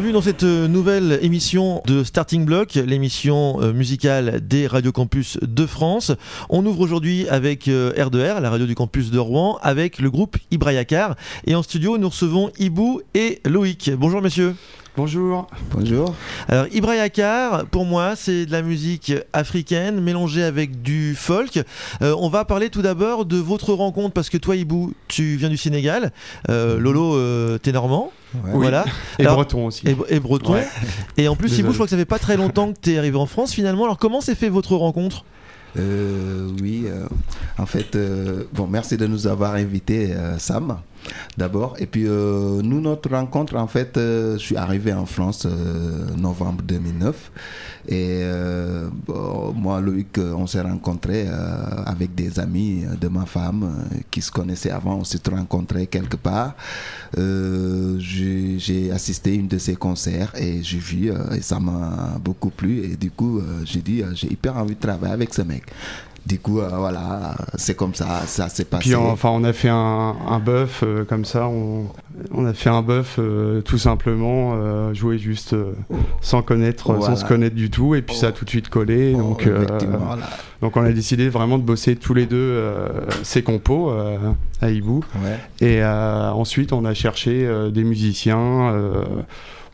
Bienvenue 0.00 0.14
dans 0.14 0.22
cette 0.22 0.44
euh, 0.44 0.66
nouvelle 0.66 1.18
émission 1.20 1.82
de 1.86 2.04
Starting 2.04 2.46
Block, 2.46 2.72
l'émission 2.72 3.60
euh, 3.60 3.74
musicale 3.74 4.40
des 4.40 4.66
Radio 4.66 4.92
Campus 4.92 5.36
de 5.42 5.66
France. 5.66 6.10
On 6.48 6.64
ouvre 6.64 6.80
aujourd'hui 6.80 7.28
avec 7.28 7.68
euh, 7.68 7.92
R2R, 7.92 8.40
la 8.40 8.48
radio 8.48 8.64
du 8.64 8.74
campus 8.74 9.10
de 9.10 9.18
Rouen, 9.18 9.58
avec 9.60 9.98
le 9.98 10.10
groupe 10.10 10.38
Ibrayakar. 10.50 11.16
Et 11.46 11.54
en 11.54 11.62
studio, 11.62 11.98
nous 11.98 12.08
recevons 12.08 12.50
Ibou 12.58 13.02
et 13.12 13.42
Loïc. 13.44 13.90
Bonjour 13.94 14.22
messieurs. 14.22 14.54
Bonjour. 14.96 15.46
Bonjour. 15.72 16.14
Alors 16.48 16.66
Ibrayakar, 16.72 17.64
pour 17.66 17.84
moi, 17.84 18.16
c'est 18.16 18.44
de 18.44 18.52
la 18.52 18.60
musique 18.60 19.12
africaine 19.32 20.00
mélangée 20.00 20.42
avec 20.42 20.82
du 20.82 21.14
folk. 21.14 21.60
Euh, 22.02 22.14
on 22.18 22.28
va 22.28 22.44
parler 22.44 22.70
tout 22.70 22.82
d'abord 22.82 23.24
de 23.24 23.36
votre 23.38 23.72
rencontre 23.72 24.12
parce 24.12 24.28
que 24.28 24.36
toi, 24.36 24.56
Ibou, 24.56 24.92
tu 25.08 25.36
viens 25.36 25.48
du 25.48 25.56
Sénégal. 25.56 26.12
Euh, 26.50 26.78
Lolo, 26.78 27.14
euh, 27.14 27.56
t'es 27.58 27.72
normand. 27.72 28.10
Oui. 28.34 28.50
Voilà. 28.54 28.84
Et 29.18 29.22
Alors- 29.22 29.36
breton 29.36 29.66
aussi. 29.66 29.86
Et, 29.88 29.96
et 30.16 30.20
breton. 30.20 30.54
Ouais. 30.54 30.66
Et 31.16 31.28
en 31.28 31.36
plus, 31.36 31.48
Désolé. 31.48 31.60
Ibou, 31.62 31.70
je 31.72 31.76
crois 31.76 31.86
que 31.86 31.90
ça 31.90 31.96
fait 31.96 32.04
pas 32.04 32.18
très 32.18 32.36
longtemps 32.36 32.72
que 32.72 32.78
t'es 32.78 32.98
arrivé 32.98 33.16
en 33.16 33.26
France 33.26 33.52
finalement. 33.54 33.84
Alors 33.84 33.96
comment 33.98 34.20
s'est 34.20 34.34
fait 34.34 34.48
votre 34.48 34.74
rencontre? 34.74 35.24
Euh, 35.78 36.48
oui, 36.60 36.86
euh, 36.86 37.06
en 37.56 37.64
fait, 37.66 37.94
euh, 37.94 38.42
bon, 38.52 38.66
merci 38.66 38.96
de 38.96 39.06
nous 39.06 39.28
avoir 39.28 39.54
invités, 39.54 40.12
euh, 40.12 40.36
Sam, 40.36 40.78
d'abord. 41.36 41.76
Et 41.78 41.86
puis, 41.86 42.06
euh, 42.06 42.60
nous, 42.62 42.80
notre 42.80 43.10
rencontre, 43.10 43.56
en 43.56 43.66
fait, 43.66 43.96
euh, 43.96 44.34
je 44.34 44.44
suis 44.44 44.56
arrivé 44.56 44.92
en 44.92 45.06
France 45.06 45.46
euh, 45.46 46.14
novembre 46.16 46.62
2009. 46.62 47.32
Et 47.88 48.20
euh, 48.22 48.88
moi, 49.54 49.80
Loïc, 49.80 50.18
on 50.18 50.46
s'est 50.46 50.60
rencontrés 50.60 51.26
avec 51.86 52.14
des 52.14 52.38
amis 52.38 52.84
de 53.00 53.08
ma 53.08 53.24
femme 53.24 53.88
qui 54.10 54.20
se 54.20 54.30
connaissaient 54.30 54.70
avant. 54.70 54.96
On 54.96 55.04
s'est 55.04 55.18
rencontrés 55.30 55.86
quelque 55.86 56.16
part. 56.16 56.54
J'ai 57.16 58.92
assisté 58.92 59.30
à 59.30 59.34
une 59.34 59.48
de 59.48 59.58
ses 59.58 59.76
concerts 59.76 60.32
et 60.36 60.62
j'ai 60.62 60.78
vu 60.78 61.10
et 61.34 61.40
ça 61.40 61.58
m'a 61.58 62.18
beaucoup 62.22 62.50
plu. 62.50 62.84
Et 62.84 62.96
du 62.96 63.10
coup, 63.10 63.40
j'ai 63.64 63.80
dit, 63.80 64.02
j'ai 64.12 64.30
hyper 64.30 64.56
envie 64.58 64.74
de 64.74 64.80
travailler 64.80 65.14
avec 65.14 65.32
ce 65.32 65.42
mec. 65.42 65.64
Du 66.26 66.38
coup, 66.38 66.60
euh, 66.60 66.68
voilà, 66.76 67.34
c'est 67.56 67.74
comme 67.74 67.94
ça, 67.94 68.20
ça 68.26 68.48
s'est 68.48 68.64
passé. 68.66 68.82
Puis 68.90 68.94
enfin, 68.94 69.30
on 69.30 69.42
a 69.42 69.52
fait 69.52 69.70
un, 69.70 70.14
un 70.28 70.38
buff 70.38 70.82
euh, 70.82 71.04
comme 71.04 71.24
ça. 71.24 71.48
On, 71.48 71.86
on 72.30 72.44
a 72.46 72.52
fait 72.52 72.68
un 72.70 72.82
buff 72.82 73.16
euh, 73.18 73.62
tout 73.62 73.78
simplement, 73.78 74.52
euh, 74.54 74.92
jouer 74.92 75.18
juste 75.18 75.56
sans 76.20 76.42
connaître, 76.42 76.92
Voilà. 76.92 77.06
sans 77.06 77.16
se 77.16 77.24
connaître 77.24 77.56
du 77.56 77.70
tout, 77.70 77.94
et 77.94 78.02
puis 78.02 78.14
ça 78.14 78.28
a 78.28 78.32
tout 78.32 78.44
de 78.44 78.50
suite 78.50 78.68
collé. 78.68 79.14
Oh, 79.16 79.18
donc, 79.22 79.48
voilà. 79.48 80.28
donc 80.60 80.76
on 80.76 80.84
a 80.84 80.92
décidé 80.92 81.30
vraiment 81.30 81.56
de 81.58 81.64
bosser 81.64 81.96
tous 81.96 82.12
les 82.14 82.26
deux 82.26 82.62
ces 83.22 83.42
compos 83.42 83.90
à 84.60 84.70
Hibou. 84.70 85.02
Ouais. 85.24 85.38
Et 85.66 85.82
ensuite, 85.84 86.72
on 86.72 86.84
a 86.84 86.92
cherché 86.94 87.48
des 87.72 87.82
musiciens. 87.84 88.74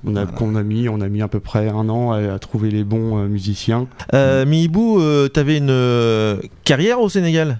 On 0.05 0.17
a, 0.17 0.25
Voilà. 0.25 0.39
qu'on 0.39 0.55
a 0.57 0.63
mis, 0.63 0.89
on 0.89 1.01
a 1.01 1.09
mis 1.09 1.23
à 1.23 1.29
peu 1.29 1.41
près 1.41 1.69
un 1.69 1.89
an 1.89 2.13
à, 2.13 2.35
à 2.35 2.39
trouver 2.39 2.71
les 2.71 2.85
bons 2.85 3.19
euh, 3.19 3.29
musiciens. 3.29 3.87
euh, 4.15 4.45
Mais 4.47 4.63
Ibou, 4.63 5.01
euh, 5.01 5.29
t'avais 5.29 5.59
une 5.59 5.71
euh, 5.71 6.41
carrière 6.65 7.01
au 7.01 7.09
Sénégal? 7.09 7.59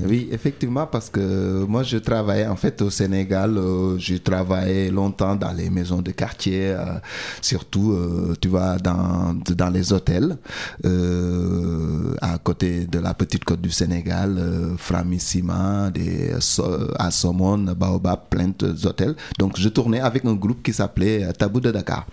Oui, 0.00 0.28
effectivement, 0.30 0.86
parce 0.86 1.10
que 1.10 1.64
moi, 1.64 1.82
je 1.82 1.98
travaillais 1.98 2.46
en 2.46 2.54
fait 2.54 2.80
au 2.82 2.90
Sénégal. 2.90 3.58
euh, 3.58 3.98
j'ai 3.98 4.20
travaillé 4.20 4.90
longtemps 4.90 5.34
dans 5.34 5.52
les 5.52 5.70
maisons 5.70 6.00
de 6.02 6.12
quartier, 6.12 6.68
euh, 6.70 6.84
surtout, 7.42 7.92
euh, 7.92 8.34
tu 8.40 8.46
vois, 8.48 8.76
dans, 8.78 9.34
dans 9.34 9.70
les 9.70 9.92
hôtels, 9.92 10.36
euh, 10.84 12.14
à 12.20 12.38
côté 12.38 12.86
de 12.86 13.00
la 13.00 13.12
petite 13.14 13.44
côte 13.44 13.60
du 13.60 13.70
Sénégal, 13.72 14.38
Framissima, 14.78 15.90
à 16.98 17.10
Somone, 17.10 17.74
Baobab, 17.74 18.20
plein 18.30 18.52
d'hôtels. 18.56 19.16
Donc, 19.38 19.58
je 19.58 19.68
tournais 19.68 20.00
avec 20.00 20.24
un 20.24 20.34
groupe 20.34 20.62
qui 20.62 20.72
s'appelait 20.72 21.26
Tabou 21.32 21.60
de 21.60 21.72
Dakar. 21.72 22.06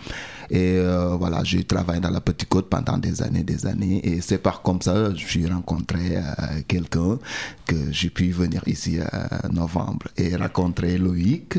Et 0.49 0.75
euh, 0.77 1.15
voilà, 1.15 1.43
j'ai 1.43 1.63
travaillé 1.63 1.99
dans 1.99 2.09
la 2.09 2.21
petite 2.21 2.49
côte 2.49 2.69
pendant 2.69 2.97
des 2.97 3.21
années, 3.21 3.43
des 3.43 3.65
années. 3.65 4.01
Et 4.07 4.21
c'est 4.21 4.37
par 4.37 4.61
comme 4.61 4.81
ça 4.81 4.93
que 4.93 5.15
j'ai 5.15 5.47
rencontré 5.47 6.17
euh, 6.17 6.21
quelqu'un 6.67 7.17
que 7.65 7.75
j'ai 7.91 8.09
pu 8.09 8.31
venir 8.31 8.61
ici 8.67 8.99
en 9.43 9.53
novembre 9.53 10.07
et 10.17 10.35
rencontrer 10.35 10.97
Loïc. 10.97 11.57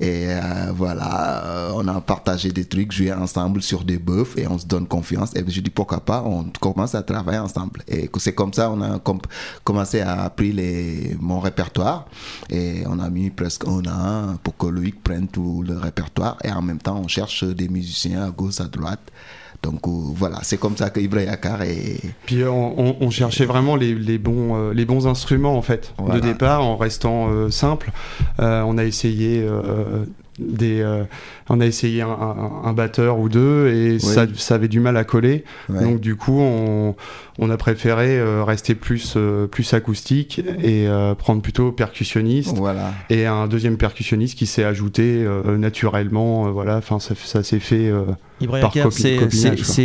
Et 0.00 0.26
euh, 0.30 0.72
voilà, 0.74 1.44
euh, 1.44 1.72
on 1.74 1.86
a 1.86 2.00
partagé 2.00 2.50
des 2.50 2.64
trucs, 2.64 2.90
joué 2.90 3.12
ensemble 3.12 3.62
sur 3.62 3.84
des 3.84 3.98
bœufs 3.98 4.26
et 4.36 4.48
on 4.48 4.58
se 4.58 4.66
donne 4.66 4.86
confiance. 4.86 5.30
Et 5.36 5.44
je 5.46 5.60
dis 5.60 5.70
pourquoi 5.70 6.00
pas, 6.00 6.24
on 6.26 6.44
commence 6.60 6.94
à 6.96 7.02
travailler 7.02 7.38
ensemble. 7.38 7.82
Et 7.86 8.10
c'est 8.18 8.34
comme 8.34 8.52
ça, 8.52 8.70
on 8.70 8.80
a 8.82 8.98
com- 8.98 9.20
commencé 9.62 10.00
à 10.00 10.22
apprendre 10.24 10.60
mon 11.20 11.38
répertoire. 11.38 12.06
Et 12.50 12.82
on 12.86 12.98
a 12.98 13.08
mis 13.10 13.30
presque 13.30 13.64
un 13.66 13.84
an 13.86 14.36
pour 14.42 14.56
que 14.56 14.66
Loïc 14.66 15.02
prenne 15.04 15.28
tout 15.28 15.62
le 15.62 15.76
répertoire. 15.78 16.36
Et 16.42 16.50
en 16.50 16.62
même 16.62 16.78
temps, 16.78 17.00
on 17.04 17.06
cherche 17.06 17.44
des 17.44 17.68
musiciens 17.68 18.11
à 18.14 18.30
gauche, 18.30 18.60
à 18.60 18.64
droite. 18.64 19.00
Donc 19.62 19.86
euh, 19.86 19.90
voilà, 20.16 20.38
c'est 20.42 20.58
comme 20.58 20.76
ça 20.76 20.90
que 20.90 20.98
Yakar 21.00 21.62
est. 21.62 22.00
Puis 22.26 22.42
euh, 22.42 22.50
on, 22.50 22.74
on- 22.78 22.96
on 23.00 23.10
cherchait 23.10 23.44
vraiment 23.44 23.76
les, 23.76 23.94
les 23.94 24.18
bons, 24.18 24.56
euh, 24.56 24.72
les 24.74 24.84
bons 24.84 25.06
instruments 25.06 25.56
en 25.56 25.62
fait 25.62 25.94
Voilà. 25.98 26.16
de 26.16 26.20
départ 26.26 26.64
en 26.64 26.76
restant 26.76 27.28
euh, 27.30 27.48
simple. 27.50 27.92
Euh, 28.40 28.62
on 28.66 28.76
a 28.76 28.84
essayé 28.84 29.40
euh, 29.40 30.04
des, 30.38 30.80
euh, 30.80 31.04
on 31.50 31.60
a 31.60 31.66
essayé 31.66 32.02
un, 32.02 32.08
un- 32.08 32.62
un 32.64 32.72
batteur 32.72 33.18
ou 33.18 33.28
deux 33.28 33.68
et 33.68 33.98
ça, 33.98 34.26
ça 34.34 34.54
avait 34.54 34.68
du 34.68 34.80
mal 34.80 34.96
à 34.96 35.04
coller. 35.04 35.44
Ouais. 35.68 35.82
Donc 35.84 36.00
du 36.00 36.16
coup 36.16 36.40
on, 36.40 36.94
on 37.38 37.50
a 37.50 37.56
préféré 37.56 38.18
euh, 38.18 38.42
rester 38.44 38.74
plus, 38.74 39.14
euh, 39.16 39.46
plus 39.46 39.74
acoustique 39.74 40.40
et 40.62 40.88
euh, 40.88 41.14
prendre 41.14 41.42
plutôt 41.42 41.70
percussionniste. 41.72 42.56
Voilà. 42.56 42.92
Et 43.10 43.26
un 43.26 43.46
deuxième 43.46 43.76
percussionniste 43.76 44.38
qui 44.38 44.46
s'est 44.46 44.64
ajouté 44.64 45.22
euh, 45.24 45.56
naturellement, 45.58 46.46
euh, 46.46 46.50
voilà, 46.50 46.76
enfin 46.78 46.98
ça, 46.98 47.14
ça 47.22 47.42
s'est 47.42 47.60
fait. 47.60 47.88
euh, 47.90 48.04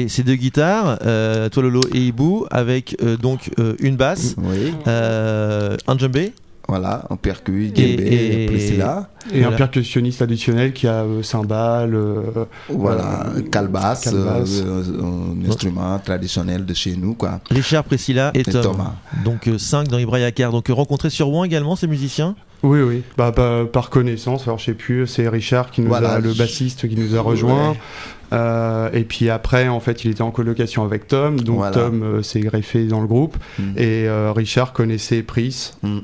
c'est 0.07 0.23
deux 0.23 0.35
guitares, 0.35 0.97
euh, 1.05 1.49
toi 1.49 1.63
Lolo 1.63 1.81
et 1.93 1.99
Ibou, 1.99 2.45
avec 2.49 2.95
euh, 3.03 3.17
donc 3.17 3.51
euh, 3.59 3.75
une 3.79 3.95
basse, 3.97 4.35
Oui, 4.37 4.73
euh, 4.87 5.77
un 5.87 5.97
djembé. 5.97 6.31
Voilà, 6.67 7.05
on 7.09 7.15
percute, 7.15 7.77
Et- 7.79 7.97
Djembé, 7.97 8.43
et- 8.43 8.45
Priscilla. 8.47 9.09
Et 9.33 9.41
Voilà. 9.41 9.55
un 9.55 9.57
percussionniste 9.57 10.21
additionnel 10.21 10.71
qui 10.73 10.87
a 10.87 11.03
euh, 11.03 11.21
cymbales. 11.23 11.93
euh, 11.95 12.45
Voilà, 12.69 13.25
Euh, 13.35 13.41
calebasse, 13.49 14.05
calebasse. 14.05 14.61
euh, 14.65 14.83
euh, 15.01 15.43
un 15.45 15.49
instrument 15.49 15.99
traditionnel 15.99 16.65
de 16.65 16.73
chez 16.73 16.95
nous, 16.95 17.13
quoi. 17.13 17.39
Richard, 17.49 17.83
Priscilla 17.83 18.31
et, 18.33 18.39
Et 18.39 18.43
Tom. 18.43 18.61
Thomas. 18.61 18.93
Donc 19.25 19.49
5 19.57 19.87
dans 19.87 19.97
Ibrahim 19.97 20.29
Donc 20.51 20.69
euh, 20.69 20.73
rencontrés 20.73 21.09
sur 21.09 21.27
Rouen 21.27 21.43
également 21.43 21.75
ces 21.75 21.87
musiciens? 21.87 22.35
Oui, 22.63 22.79
oui. 22.81 23.03
Bah, 23.17 23.31
bah, 23.35 23.65
par 23.71 23.89
connaissance, 23.91 24.43
alors 24.43 24.57
je 24.57 24.65
sais 24.65 24.73
plus, 24.73 25.05
c'est 25.05 25.27
Richard 25.29 25.69
qui 25.69 25.81
nous 25.81 25.89
Voilà, 25.89 26.13
a, 26.13 26.19
le 26.19 26.33
bassiste 26.33 26.87
qui 26.89 26.95
nous 26.95 27.15
a 27.15 27.21
rejoint. 27.21 27.71
Ouais. 27.71 27.77
Euh, 28.33 28.89
et 28.93 29.03
puis 29.03 29.29
après, 29.29 29.67
en 29.67 29.79
fait, 29.79 30.03
il 30.03 30.11
était 30.11 30.21
en 30.21 30.31
colocation 30.31 30.83
avec 30.83 31.07
Tom, 31.07 31.39
donc 31.39 31.57
Voilà. 31.57 31.75
Tom 31.75 32.03
euh, 32.03 32.23
s'est 32.23 32.41
greffé 32.41 32.85
dans 32.85 33.01
le 33.01 33.07
groupe. 33.07 33.37
Mm. 33.57 33.63
Et 33.77 34.07
euh, 34.07 34.31
Richard 34.35 34.73
connaissait 34.73 35.23
Pris. 35.23 35.73
Mm. 35.81 35.99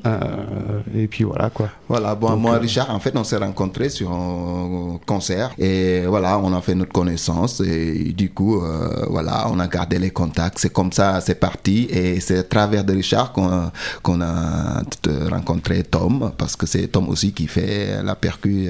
Et 0.96 1.06
puis 1.06 1.24
voilà 1.24 1.50
quoi. 1.50 1.68
Voilà, 1.88 2.14
bon, 2.14 2.30
Donc, 2.30 2.40
moi, 2.40 2.58
Richard, 2.58 2.90
en 2.90 2.98
fait, 2.98 3.16
on 3.16 3.24
s'est 3.24 3.36
rencontrés 3.36 3.88
sur 3.88 4.10
un 4.12 4.98
concert 5.06 5.50
et 5.58 6.04
voilà, 6.06 6.38
on 6.38 6.52
a 6.54 6.60
fait 6.60 6.74
notre 6.74 6.92
connaissance 6.92 7.60
et 7.60 8.12
du 8.16 8.30
coup, 8.30 8.62
voilà, 9.10 9.46
on 9.50 9.58
a 9.58 9.66
gardé 9.66 9.98
les 9.98 10.10
contacts. 10.10 10.58
C'est 10.58 10.72
comme 10.72 10.92
ça, 10.92 11.20
c'est 11.20 11.34
parti 11.34 11.86
et 11.90 12.20
c'est 12.20 12.38
à 12.38 12.42
travers 12.42 12.84
de 12.84 12.92
Richard 12.92 13.32
qu'on 13.32 14.20
a 14.20 14.82
rencontré 15.30 15.82
Tom 15.82 16.32
parce 16.36 16.56
que 16.56 16.66
c'est 16.66 16.88
Tom 16.88 17.08
aussi 17.08 17.32
qui 17.32 17.46
fait 17.46 18.02
la 18.02 18.14
percu 18.14 18.68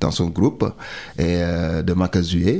dans 0.00 0.10
son 0.10 0.26
groupe 0.26 0.72
et 1.18 1.40
de 1.82 1.92
Makazué 1.92 2.59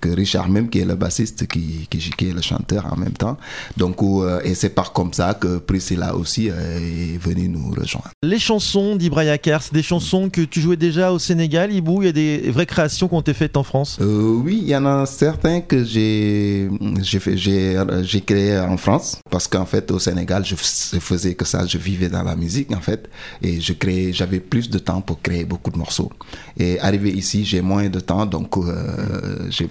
que 0.00 0.08
Richard 0.08 0.48
même 0.48 0.68
qui 0.68 0.78
est 0.80 0.84
le 0.84 0.94
bassiste 0.94 1.46
qui, 1.46 1.86
qui, 1.90 1.98
qui 1.98 2.28
est 2.28 2.32
le 2.32 2.42
chanteur 2.42 2.86
en 2.92 2.96
même 2.96 3.12
temps. 3.12 3.36
Donc, 3.76 4.02
euh, 4.02 4.40
et 4.44 4.54
c'est 4.54 4.70
par 4.70 4.92
comme 4.92 5.12
ça 5.12 5.34
que 5.34 5.58
Priscilla 5.58 6.14
aussi 6.14 6.50
euh, 6.50 7.14
est 7.14 7.18
venue 7.18 7.48
nous 7.48 7.70
rejoindre. 7.70 8.10
Les 8.22 8.38
chansons 8.38 8.96
d'Ibrahim 8.96 9.26
c'est 9.60 9.72
des 9.72 9.82
chansons 9.82 10.28
que 10.30 10.42
tu 10.42 10.60
jouais 10.60 10.76
déjà 10.76 11.12
au 11.12 11.18
Sénégal, 11.18 11.72
Ibou? 11.72 12.02
Il 12.02 12.06
y 12.06 12.08
a 12.08 12.12
des 12.12 12.50
vraies 12.50 12.66
créations 12.66 13.08
qui 13.08 13.14
ont 13.14 13.20
été 13.20 13.34
faites 13.34 13.56
en 13.56 13.62
France? 13.62 13.98
Euh, 14.00 14.40
oui, 14.44 14.60
il 14.62 14.68
y 14.68 14.76
en 14.76 14.86
a 14.86 15.06
certains 15.06 15.60
que 15.60 15.84
j'ai 15.84 16.68
j'ai 17.02 17.18
fait 17.18 17.36
j'ai 17.36 17.76
j'ai 18.02 18.20
créé 18.20 18.58
en 18.58 18.76
France 18.76 19.18
parce 19.30 19.48
qu'en 19.48 19.66
fait 19.66 19.90
au 19.90 19.98
Sénégal 19.98 20.44
je 20.44 20.54
faisais 20.54 21.34
que 21.34 21.44
ça, 21.44 21.66
je 21.66 21.78
vivais 21.78 22.08
dans 22.08 22.22
la 22.22 22.36
musique 22.36 22.72
en 22.72 22.80
fait 22.80 23.08
et 23.42 23.60
je 23.60 23.72
créais 23.72 24.12
j'avais 24.12 24.40
plus 24.40 24.70
de 24.70 24.78
temps 24.78 25.00
pour 25.00 25.20
créer 25.20 25.44
beaucoup 25.44 25.70
de 25.70 25.78
morceaux. 25.78 26.10
Et 26.56 26.78
arrivé 26.80 27.10
ici, 27.10 27.44
j'ai 27.44 27.60
moins 27.60 27.88
de 27.88 28.00
temps 28.00 28.26
donc 28.26 28.56
euh, 28.56 29.48
j'ai 29.50 29.68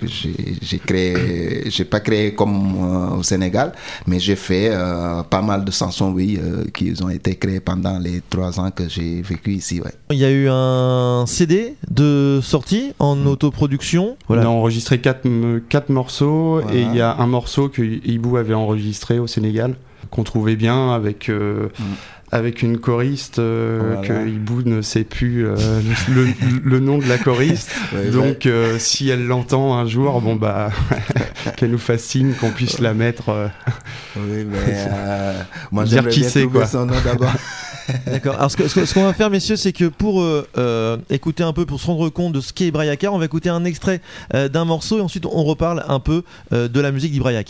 j'ai 0.62 0.80
créé 0.80 1.70
j'ai 1.70 1.86
pas 1.86 2.00
créé 2.00 2.34
comme 2.34 2.76
euh, 2.80 3.18
au 3.20 3.24
Sénégal, 3.24 3.74
mais 4.08 4.20
j'ai 4.20 4.36
fait 4.36 4.70
euh, 4.72 5.24
pas 5.24 5.42
mal 5.42 5.66
de 5.66 5.72
chansons 5.72 6.12
oui 6.12 6.40
euh, 6.42 6.64
qui 6.74 6.94
ont 7.04 7.10
été 7.10 7.36
créées 7.36 7.60
pendant 7.60 7.98
les 8.00 8.22
trois 8.30 8.60
ans 8.60 8.72
que 8.72 8.88
j'ai 8.88 9.22
vécu 9.22 9.52
ici 9.54 9.82
ouais. 9.82 9.94
Il 10.12 10.18
y 10.18 10.26
a 10.26 10.32
eu 10.32 10.48
un 10.50 11.26
CD 11.28 11.76
de 11.90 12.40
sortie 12.42 12.94
en 13.00 13.16
Mm. 13.16 13.28
autoproduction. 13.28 14.18
On 14.30 14.38
a 14.38 14.46
enregistré 14.46 15.00
quatre, 15.00 15.28
quatre 15.70 15.90
morceaux 15.90 16.62
Voilà. 16.62 16.76
et 16.78 16.82
il 16.82 16.96
y 16.96 17.02
a 17.02 17.16
un 17.18 17.28
morceau 17.28 17.70
que 17.70 17.82
Hibou 17.82 18.38
avait 18.38 18.54
enregistré 18.54 19.20
au 19.20 19.28
Sénégal 19.28 19.76
qu'on 20.16 20.24
trouvait 20.24 20.56
bien 20.56 20.92
avec 20.92 21.30
mm 21.30 21.72
avec 22.32 22.64
une 22.64 22.80
choriste 22.80 23.40
euh, 23.40 24.02
que 24.02 24.28
Hibou 24.28 24.64
ne 24.64 24.82
sait 24.82 25.04
plus 25.04 25.48
euh, 25.48 25.56
le, 26.64 26.80
nom 26.80 26.98
de 26.98 27.08
la 27.08 27.18
choriste. 27.18 27.72
Donc 28.12 28.46
euh, 28.46 28.78
si 28.80 29.10
elle 29.10 29.26
l'entend 29.26 29.76
un 29.78 29.88
jour, 29.88 30.20
bon 30.22 30.36
bah 30.36 30.70
qu'elle 31.58 31.72
nous 31.72 31.78
fascine, 31.78 32.34
qu'on 32.34 32.52
puisse 32.52 32.80
la 32.80 32.94
mettre. 32.94 33.52
oui, 34.18 34.46
mais 34.46 34.86
moi 35.72 35.86
j'aimerais 35.86 36.12
qui 36.12 36.24
c'est 36.24 36.46
quoi. 36.46 36.66
son 36.66 36.88
nom 36.88 36.96
d'abord. 37.04 37.34
D'accord. 38.08 38.36
Alors 38.36 38.50
ce 38.50 38.94
qu'on 38.94 39.04
va 39.04 39.14
faire, 39.14 39.30
messieurs, 39.30 39.56
c'est 39.56 39.74
que 39.74 39.86
pour 39.86 40.26
écouter 41.10 41.44
un 41.44 41.54
peu, 41.54 41.66
pour 41.66 41.80
se 41.80 41.86
rendre 41.86 42.10
compte 42.10 42.34
de 42.34 42.42
ce 42.42 42.52
qu'est 42.52 42.68
Ibrahim 42.68 42.96
on 43.12 43.20
va 43.20 43.26
écouter 43.26 43.50
un 43.50 43.64
extrait 43.64 44.02
d'un 44.34 44.66
morceau 44.66 44.98
et 44.98 45.02
ensuite 45.02 45.26
on 45.26 45.44
reparle 45.44 45.86
un 45.88 46.00
peu 46.00 46.24
de 46.52 46.80
la 46.80 46.92
musique 46.92 47.12
d'Ibrahim 47.12 47.44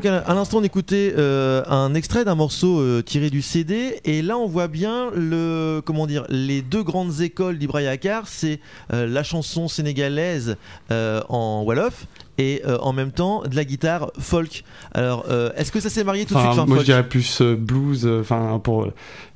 donc 0.00 0.24
à, 0.26 0.34
l'instant 0.34 0.58
on 0.58 0.62
écoutait 0.62 1.12
euh, 1.16 1.62
un 1.66 1.94
extrait 1.94 2.24
d'un 2.24 2.34
morceau 2.34 2.80
euh, 2.80 3.02
tiré 3.02 3.28
du 3.28 3.42
CD 3.42 4.00
et 4.04 4.22
là 4.22 4.38
on 4.38 4.46
voit 4.46 4.68
bien 4.68 5.10
le 5.14 5.82
comment 5.84 6.06
dire 6.06 6.24
les 6.30 6.62
deux 6.62 6.82
grandes 6.82 7.20
écoles 7.20 7.58
d'Ibrahim 7.58 7.88
Akar, 7.88 8.26
c'est 8.26 8.60
euh, 8.92 9.06
la 9.06 9.22
chanson 9.22 9.68
sénégalaise 9.68 10.56
en 10.90 11.62
wolof 11.64 12.06
et 12.38 12.62
en 12.80 12.92
même 12.94 13.12
temps 13.12 13.42
de 13.42 13.54
la 13.54 13.64
guitare 13.64 14.10
folk. 14.18 14.64
Alors 14.92 15.26
est-ce 15.56 15.70
que 15.70 15.80
ça 15.80 15.90
s'est 15.90 16.04
marié 16.04 16.24
tout 16.24 16.34
de 16.34 16.40
suite 16.40 16.66
Moi 16.66 16.78
je 16.78 16.84
dirais 16.84 17.06
plus 17.06 17.42
blues, 17.42 18.08
enfin 18.20 18.58
pour 18.62 18.88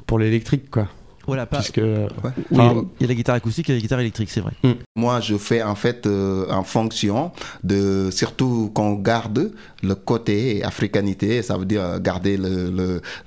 pour 0.06 0.19
l'électrique 0.19 0.70
quoi. 0.70 0.88
Voilà, 1.26 1.47
pas. 1.47 1.59
Puisque, 1.59 1.79
il 1.79 2.56
y 2.56 3.05
a 3.05 3.06
la 3.06 3.15
guitare 3.15 3.37
acoustique 3.37 3.71
et 3.71 3.75
la 3.75 3.81
guitare 3.81 4.00
électrique, 4.00 4.31
c'est 4.31 4.41
vrai. 4.41 4.53
Mm. 4.62 4.73
Moi, 4.97 5.21
je 5.21 5.37
fais 5.37 5.62
en 5.62 5.75
fait 5.75 6.06
euh, 6.06 6.47
en 6.50 6.65
fonction 6.65 7.32
de, 7.62 8.11
surtout 8.11 8.71
qu'on 8.75 8.94
garde 8.94 9.53
le 9.82 9.94
côté 9.94 10.62
africanité, 10.62 11.43
ça 11.43 11.56
veut 11.56 11.65
dire 11.65 12.00
garder 12.00 12.37
le, 12.37 12.71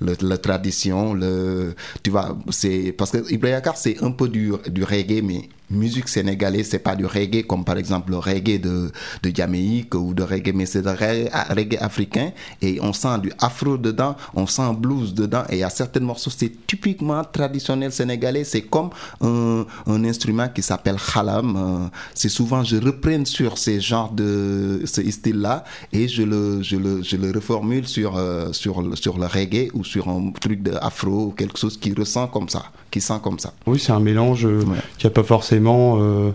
le, 0.00 0.16
la 0.20 0.38
tradition, 0.38 1.14
le, 1.14 1.74
tu 2.02 2.10
vois, 2.10 2.36
c'est 2.50 2.92
parce 2.96 3.10
que 3.12 3.32
Ibrahim 3.32 3.60
c'est 3.74 4.02
un 4.02 4.10
peu 4.10 4.28
du, 4.28 4.52
du 4.70 4.84
reggae, 4.84 5.22
mais 5.22 5.48
musique 5.70 6.08
sénégalaise, 6.08 6.68
c'est 6.70 6.78
pas 6.78 6.96
du 6.96 7.06
reggae 7.06 7.46
comme 7.46 7.64
par 7.64 7.76
exemple 7.78 8.10
le 8.10 8.18
reggae 8.18 8.60
de, 8.60 8.90
de 9.22 9.34
Jamaïque 9.34 9.94
ou 9.94 10.14
de 10.14 10.22
reggae, 10.22 10.52
mais 10.54 10.66
c'est 10.66 10.82
du 10.82 10.88
reggae, 10.88 11.78
africain. 11.80 12.32
Et 12.62 12.78
on 12.80 12.92
sent 12.92 13.18
du 13.22 13.32
afro 13.38 13.76
dedans, 13.76 14.16
on 14.34 14.46
sent 14.46 14.74
blues 14.78 15.14
dedans. 15.14 15.44
Et 15.50 15.56
il 15.56 15.58
y 15.60 15.64
a 15.64 15.70
certains 15.70 16.00
morceaux, 16.00 16.30
c'est 16.30 16.66
typiquement 16.66 17.22
traditionnel 17.24 17.92
sénégalais, 17.92 18.44
c'est 18.44 18.62
comme 18.62 18.90
un, 19.20 19.64
instrument 20.04 20.48
qui 20.48 20.62
s'appelle 20.62 20.96
khalam. 20.96 21.56
Euh, 21.56 21.88
c'est 22.14 22.28
souvent, 22.28 22.64
je 22.64 22.76
reprends 22.76 23.24
sur 23.24 23.58
ces 23.58 23.80
genres 23.80 24.12
de, 24.12 24.82
ce 24.84 25.08
style-là 25.10 25.64
et 25.92 26.08
je 26.08 26.22
le, 26.22 26.62
je 26.62 26.76
le, 26.76 27.02
je 27.02 27.16
le 27.16 27.30
reformule 27.30 27.86
sur, 27.86 28.16
euh, 28.16 28.52
sur, 28.52 28.82
sur 28.96 29.18
le 29.18 29.26
reggae 29.26 29.70
ou 29.74 29.84
sur 29.84 30.08
un 30.08 30.30
truc 30.40 30.62
de 30.62 30.72
afro 30.80 31.26
ou 31.26 31.30
quelque 31.32 31.58
chose 31.58 31.76
qui 31.78 31.92
ressent 31.92 32.28
comme 32.28 32.48
ça, 32.48 32.64
qui 32.90 33.00
sent 33.00 33.20
comme 33.22 33.38
ça. 33.38 33.52
Oui, 33.66 33.78
c'est 33.78 33.92
un 33.92 34.00
mélange 34.00 34.46
euh, 34.46 34.62
qui 34.98 35.06
a 35.06 35.10
pas 35.10 35.22
forcément 35.22 35.98
euh, 36.00 36.30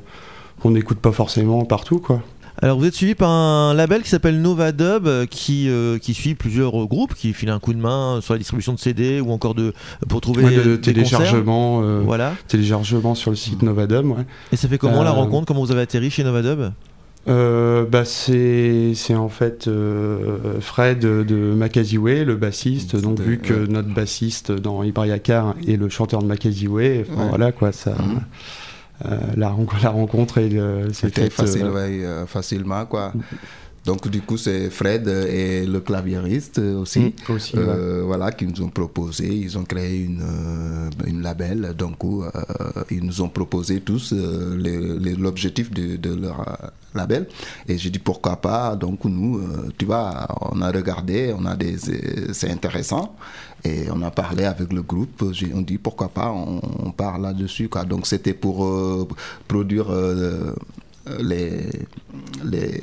qu'on 0.62 0.72
n'écoute 0.72 1.00
pas 1.00 1.12
forcément 1.12 1.66
partout, 1.66 2.00
quoi. 2.00 2.22
Alors 2.62 2.78
vous 2.78 2.86
êtes 2.86 2.94
suivi 2.94 3.16
par 3.16 3.30
un 3.32 3.74
label 3.74 4.04
qui 4.04 4.10
s'appelle 4.10 4.40
Nova 4.40 4.72
Dub 4.72 5.08
euh, 5.08 5.26
qui, 5.26 5.68
euh, 5.68 5.98
qui 5.98 6.14
suit 6.14 6.36
plusieurs 6.36 6.86
groupes, 6.86 7.16
qui 7.16 7.34
file 7.34 7.50
un 7.50 7.60
coup 7.60 7.74
de 7.74 7.80
main 7.80 8.20
sur 8.22 8.36
la 8.36 8.38
distribution 8.38 8.74
de 8.74 8.80
CD 8.80 9.20
ou 9.20 9.32
encore 9.32 9.56
de 9.56 9.74
pour 10.08 10.22
trouver 10.22 10.44
ouais, 10.46 10.64
de, 10.64 10.76
téléchargement, 10.76 11.82
voilà. 12.04 12.34
téléchargement 12.48 13.16
sur 13.16 13.32
le 13.32 13.38
site 13.38 13.64
Nova 13.64 13.88
Dub. 13.88 14.06
Ouais. 14.06 14.26
Et 14.52 14.56
ça 14.56 14.68
fait 14.68 14.78
comment 14.78 15.04
la 15.04 15.12
rencontre? 15.12 15.48
Comment 15.48 15.62
vous 15.62 15.72
avez 15.72 15.82
atterri 15.82 16.12
chez 16.12 16.24
Nova 16.24 16.42
Dub? 16.44 16.72
Bah 17.26 18.06
c'est 18.06 19.16
en 19.16 19.30
fait 19.30 19.70
Fred 20.60 21.00
de 21.00 21.54
Makaziwe, 21.54 22.24
le 22.26 22.36
bassiste. 22.36 22.96
Donc 22.96 23.20
vu 23.20 23.40
que 23.40 23.66
notre 23.68 23.94
bassiste 23.94 24.52
dans 24.52 24.84
Ibrahim 24.84 25.54
est 25.68 25.78
le 25.78 25.90
chanteur 25.90 26.22
de 26.22 26.28
Makaziwe, 26.28 27.04
voilà 27.10 27.52
quoi 27.52 27.72
ça. 27.72 27.92
Mhm. 27.92 28.22
Euh, 29.06 29.18
la, 29.36 29.54
la, 29.82 29.90
rencontre 29.90 30.38
et 30.38 30.50
c'était 30.94 31.30
facile, 31.30 31.64
euh, 31.66 31.76
euh, 31.76 32.26
facilement 32.26 32.86
quoi. 32.86 33.12
Donc 33.86 34.08
du 34.08 34.22
coup 34.22 34.38
c'est 34.38 34.70
Fred 34.70 35.08
et 35.08 35.66
le 35.66 35.80
claviériste 35.82 36.60
aussi, 36.60 37.14
mmh, 37.28 38.02
voilà, 38.06 38.32
qui 38.32 38.46
nous 38.46 38.62
ont 38.62 38.70
proposé, 38.70 39.28
ils 39.28 39.58
ont 39.58 39.64
créé 39.64 40.04
une, 40.04 40.24
une 41.06 41.22
label, 41.22 41.74
donc 41.78 41.98
ils 42.90 43.04
nous 43.04 43.22
ont 43.22 43.30
proposé 43.30 43.82
tous 43.82 44.14
l'objectif 44.14 45.72
de, 45.72 45.98
de, 45.98 46.16
leur 46.16 46.72
label, 46.96 47.28
et 47.68 47.78
j'ai 47.78 47.90
dit 47.90 48.00
pourquoi 48.00 48.38
pas, 48.38 48.76
donc 48.76 49.04
nous, 49.06 49.42
tu 49.78 49.86
vois, 49.86 50.28
on 50.52 50.62
a 50.62 50.72
regardé, 50.72 51.34
on 51.38 51.46
a 51.46 51.56
des, 51.56 51.76
c'est 52.32 52.52
intéressant, 52.52 53.16
et 53.66 53.86
on 53.92 54.02
a 54.02 54.12
parlé 54.12 54.44
avec 54.44 54.74
le 54.74 54.82
groupe, 54.82 55.24
on 55.54 55.62
dit 55.62 55.78
pourquoi 55.78 56.10
pas, 56.10 56.32
on, 56.32 56.60
on 56.86 56.92
part 56.92 57.18
là-dessus. 57.18 57.70
Quoi. 57.70 57.86
Donc 57.86 58.08
c'était 58.08 58.34
pour 58.34 58.66
euh, 58.66 59.08
produire 59.48 59.90
euh, 59.90 60.54
les, 61.20 61.70
les, 62.46 62.82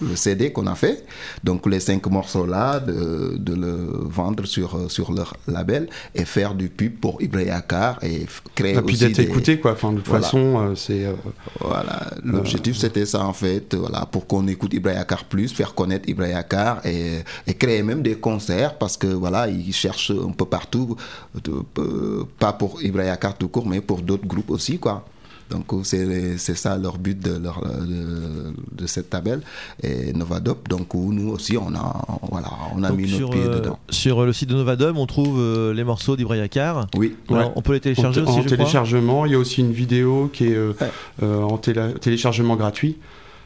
le 0.00 0.16
CD 0.16 0.52
qu'on 0.52 0.66
a 0.66 0.74
fait, 0.74 1.04
donc 1.42 1.66
les 1.66 1.80
cinq 1.80 2.06
morceaux 2.06 2.46
là, 2.46 2.80
de, 2.80 3.36
de, 3.38 3.54
le 3.54 3.90
vendre 4.08 4.46
sur, 4.46 4.90
sur 4.90 5.12
leur 5.12 5.36
label 5.46 5.88
et 6.14 6.24
faire 6.24 6.54
du 6.54 6.68
pub 6.68 6.98
pour 7.00 7.20
Ibrahim 7.20 7.60
et 8.02 8.26
créer 8.54 8.76
et 8.76 8.82
puis 8.82 8.96
d'être 8.96 9.18
écouté 9.18 9.60
quoi. 9.60 9.72
Enfin 9.72 9.92
de 9.92 9.98
toute 9.98 10.08
façon 10.08 10.58
euh, 10.58 10.74
c'est. 10.74 11.06
voilà, 11.60 12.10
l'objectif 12.24 12.76
c'était 12.78 13.06
ça 13.06 13.24
en 13.24 13.32
fait, 13.32 13.74
voilà, 13.74 14.06
pour 14.06 14.26
qu'on 14.26 14.46
écoute 14.48 14.72
Ibrahim 14.72 15.04
plus, 15.28 15.52
faire 15.52 15.74
connaître 15.74 16.08
Ibrahim 16.08 16.42
et, 16.84 17.18
et, 17.46 17.54
créer 17.54 17.82
même 17.82 18.02
des 18.02 18.16
concerts 18.16 18.78
parce 18.78 18.96
que 18.96 19.06
voilà 19.06 19.48
ils 19.48 19.72
cherchent 19.72 20.12
un 20.12 20.32
peu 20.32 20.46
partout, 20.46 20.96
de, 21.42 21.52
pas 22.38 22.52
pour 22.54 22.82
Ibrahim 22.82 23.16
tout 23.38 23.48
court 23.48 23.66
mais 23.66 23.80
pour 23.80 24.00
d'autres 24.00 24.26
groupes 24.26 24.50
aussi 24.50 24.78
quoi. 24.78 25.04
Donc 25.50 25.66
c'est 25.84 26.38
ça 26.38 26.76
leur 26.78 26.98
but 26.98 27.18
de, 27.18 27.38
leur, 27.38 27.62
de, 27.62 28.86
cette 28.86 29.10
tabelle 29.10 29.40
et 29.82 30.12
Novadop. 30.12 30.68
Donc 30.68 30.94
nous 30.94 31.30
aussi 31.30 31.56
on 31.56 31.74
a 31.74 32.04
voilà 32.30 32.48
on 32.74 32.82
a 32.82 32.90
mis 32.92 33.10
nos 33.10 33.28
pieds 33.28 33.42
euh, 33.44 33.60
dedans. 33.60 33.78
Sur 33.90 34.24
le 34.24 34.32
site 34.32 34.48
de 34.48 34.54
Novadop, 34.54 34.96
on 34.96 35.06
trouve 35.06 35.38
euh, 35.38 35.74
les 35.74 35.84
morceaux 35.84 36.16
d'Ibrahim 36.16 36.46
Oui. 36.96 37.16
On 37.28 37.62
peut 37.62 37.74
les 37.74 37.80
télécharger 37.80 38.20
en, 38.20 38.24
aussi. 38.24 38.40
En 38.40 38.44
téléchargement, 38.44 39.26
il 39.26 39.32
y 39.32 39.34
a 39.34 39.38
aussi 39.38 39.60
une 39.60 39.72
vidéo 39.72 40.30
qui 40.32 40.46
est 40.46 40.56
euh, 40.56 40.72
en 41.42 41.58
téléchargement 41.58 42.56
gratuit 42.56 42.98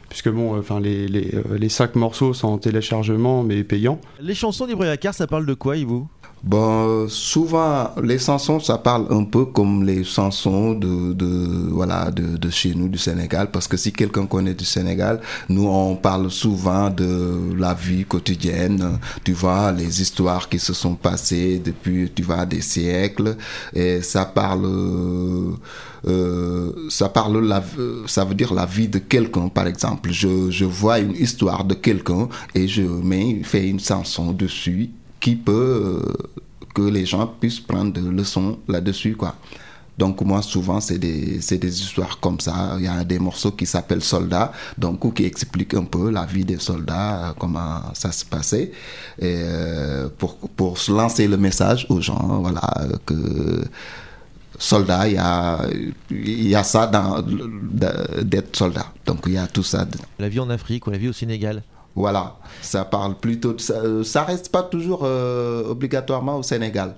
puisque 0.07 0.29
bon, 0.29 0.57
enfin 0.57 0.79
les, 0.79 1.07
les, 1.07 1.31
les, 1.55 1.69
cinq 1.69 1.95
morceaux 1.95 2.33
sont 2.33 2.47
en 2.47 2.57
téléchargement 2.57 3.43
mais 3.43 3.63
payants. 3.63 4.01
Les 4.19 4.33
chansons 4.33 4.65
d'Ibrahim 4.65 4.97
ça 5.11 5.27
parle 5.27 5.45
de 5.45 5.53
quoi, 5.53 5.77
Yves 5.77 6.05
Bon, 6.41 7.09
souvent, 7.09 7.91
les 8.01 8.17
chansons, 8.17 8.61
ça 8.61 8.77
parle 8.77 9.07
un 9.09 9.25
peu 9.25 9.43
comme 9.45 9.83
les 9.83 10.05
chansons 10.05 10.73
de, 10.73 11.11
de 11.11 11.69
voilà, 11.69 12.11
de, 12.11 12.37
de, 12.37 12.49
chez 12.49 12.73
nous, 12.73 12.87
du 12.87 12.97
Sénégal. 12.97 13.51
Parce 13.51 13.67
que 13.67 13.75
si 13.75 13.91
quelqu'un 13.91 14.25
connaît 14.25 14.53
du 14.53 14.63
Sénégal, 14.63 15.19
nous, 15.49 15.67
on 15.67 15.97
parle 15.97 16.31
souvent 16.31 16.89
de 16.89 17.53
la 17.57 17.73
vie 17.73 18.05
quotidienne. 18.05 18.99
Tu 19.25 19.33
vois, 19.33 19.73
les 19.73 20.01
histoires 20.01 20.47
qui 20.47 20.59
se 20.59 20.71
sont 20.71 20.95
passées 20.95 21.59
depuis, 21.63 22.09
tu 22.15 22.23
vois, 22.23 22.45
des 22.45 22.61
siècles. 22.61 23.35
Et 23.73 24.01
ça 24.01 24.23
parle, 24.23 24.65
euh, 26.07 26.71
ça 26.89 27.09
parle, 27.09 27.45
la, 27.45 27.61
ça 28.05 28.23
veut 28.23 28.35
dire 28.35 28.53
la 28.53 28.65
vie 28.65 28.87
de 28.87 28.99
quelqu'un, 28.99 29.49
par 29.49 29.67
exemple. 29.67 30.09
Je, 30.13 30.49
je 30.49 30.63
vois 30.63 30.99
une 30.99 31.15
histoire 31.15 31.65
de 31.65 31.73
quelqu'un 31.73 32.29
et 32.55 32.65
je 32.69 32.83
mets, 32.83 33.41
fais 33.43 33.67
une 33.67 33.79
chanson 33.81 34.31
dessus 34.31 34.91
qui 35.19 35.35
peut 35.35 35.51
euh, 35.53 36.13
que 36.73 36.81
les 36.81 37.05
gens 37.05 37.27
puissent 37.27 37.59
prendre 37.59 37.91
des 37.93 38.01
leçons 38.01 38.59
là-dessus 38.67 39.15
quoi. 39.15 39.35
Donc 39.97 40.21
moi 40.21 40.41
souvent 40.41 40.79
c'est 40.79 40.97
des 40.97 41.39
des 41.39 41.81
histoires 41.81 42.19
comme 42.21 42.39
ça. 42.39 42.75
Il 42.79 42.85
y 42.85 42.87
a 42.87 43.03
des 43.03 43.19
morceaux 43.19 43.51
qui 43.51 43.65
s'appellent 43.65 44.03
Soldats, 44.03 44.51
donc 44.77 45.13
qui 45.13 45.25
expliquent 45.25 45.73
un 45.73 45.83
peu 45.83 46.09
la 46.09 46.25
vie 46.25 46.45
des 46.45 46.59
soldats, 46.59 47.35
comment 47.37 47.81
ça 47.93 48.11
se 48.13 48.23
passait, 48.23 48.71
euh, 49.21 50.07
pour 50.17 50.37
pour 50.37 50.77
lancer 50.87 51.27
le 51.27 51.35
message 51.37 51.85
aux 51.89 51.99
gens, 51.99 52.39
voilà 52.41 52.61
que 53.05 53.15
soldat, 54.59 55.07
il 55.07 55.15
y 55.15 55.17
a, 55.17 55.61
il 56.11 56.49
y 56.49 56.55
a 56.55 56.63
ça 56.63 56.91
d'être 58.23 58.55
soldat. 58.55 58.85
Donc 59.05 59.19
il 59.25 59.33
y 59.33 59.37
a 59.37 59.47
tout 59.47 59.63
ça. 59.63 59.87
La 60.19 60.29
vie 60.29 60.39
en 60.39 60.49
Afrique 60.49 60.85
ou 60.87 60.91
la 60.91 60.97
vie 60.97 61.09
au 61.09 61.13
Sénégal. 61.13 61.63
Voilà, 61.95 62.37
ça 62.61 62.85
parle 62.85 63.15
plutôt 63.15 63.53
de 63.53 63.59
ça. 63.61 63.81
Ça 64.03 64.23
reste 64.23 64.51
pas 64.51 64.63
toujours 64.63 65.01
euh, 65.03 65.69
obligatoirement 65.69 66.37
au 66.37 66.43
Sénégal. 66.43 66.95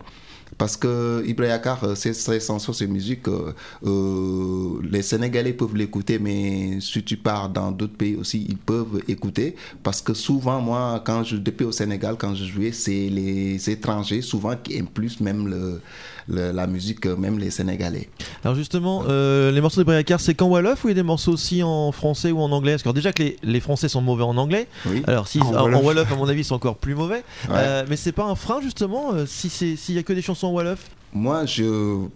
Parce 0.57 0.77
que 0.77 1.23
Ibrahim 1.25 1.59
c'est 1.95 2.13
ses 2.13 2.39
chansons, 2.39 2.73
ses 2.73 2.87
musiques, 2.87 3.27
euh, 3.27 3.53
euh, 3.85 4.79
les 4.89 5.01
Sénégalais 5.01 5.53
peuvent 5.53 5.75
l'écouter, 5.75 6.19
mais 6.19 6.79
si 6.81 7.03
tu 7.03 7.17
pars 7.17 7.49
dans 7.49 7.71
d'autres 7.71 7.95
pays 7.97 8.15
aussi, 8.15 8.45
ils 8.47 8.57
peuvent 8.57 9.01
écouter. 9.07 9.55
Parce 9.83 10.01
que 10.01 10.13
souvent, 10.13 10.61
moi, 10.61 11.01
quand 11.05 11.23
je, 11.23 11.37
depuis 11.37 11.65
au 11.65 11.71
Sénégal, 11.71 12.15
quand 12.17 12.35
je 12.35 12.45
jouais, 12.45 12.71
c'est 12.71 13.09
les 13.09 13.69
étrangers, 13.69 14.21
souvent, 14.21 14.55
qui 14.55 14.77
aiment 14.77 14.87
plus 14.87 15.19
même 15.19 15.47
le, 15.47 15.81
la 16.27 16.67
musique, 16.67 17.05
même 17.05 17.39
les 17.39 17.49
Sénégalais. 17.51 18.09
Alors 18.43 18.55
justement, 18.55 19.03
euh, 19.07 19.51
les 19.51 19.61
morceaux 19.61 19.83
Briacard, 19.83 20.19
c'est 20.19 20.33
qu'en 20.33 20.47
Wolof 20.47 20.83
ou 20.83 20.89
il 20.89 20.91
y 20.91 20.93
a 20.93 20.95
des 20.95 21.03
morceaux 21.03 21.33
aussi 21.33 21.63
en 21.63 21.91
français 21.91 22.31
ou 22.31 22.39
en 22.39 22.51
anglais? 22.51 22.73
Parce 22.73 22.83
que 22.83 22.89
déjà 22.89 23.11
que 23.13 23.23
les, 23.23 23.37
les, 23.43 23.59
Français 23.59 23.89
sont 23.89 24.01
mauvais 24.01 24.23
en 24.23 24.37
anglais, 24.37 24.67
alors 25.07 25.27
si, 25.27 25.39
en, 25.41 25.69
Wolof. 25.81 26.11
à 26.11 26.15
mon 26.15 26.27
avis, 26.27 26.41
ils 26.41 26.45
sont 26.45 26.55
encore 26.55 26.77
plus 26.77 26.95
mauvais. 26.95 27.23
Euh, 27.49 27.85
mais 27.89 27.95
c'est 27.95 28.11
pas 28.11 28.25
un 28.25 28.35
frein 28.35 28.61
justement 28.61 29.13
euh, 29.13 29.25
si 29.25 29.49
s'il 29.49 29.95
y 29.95 29.97
a 29.97 30.03
que 30.03 30.13
des 30.13 30.21
chansons 30.21 30.40
Wolof? 30.49 30.89
Moi, 31.13 31.45
je, 31.45 32.07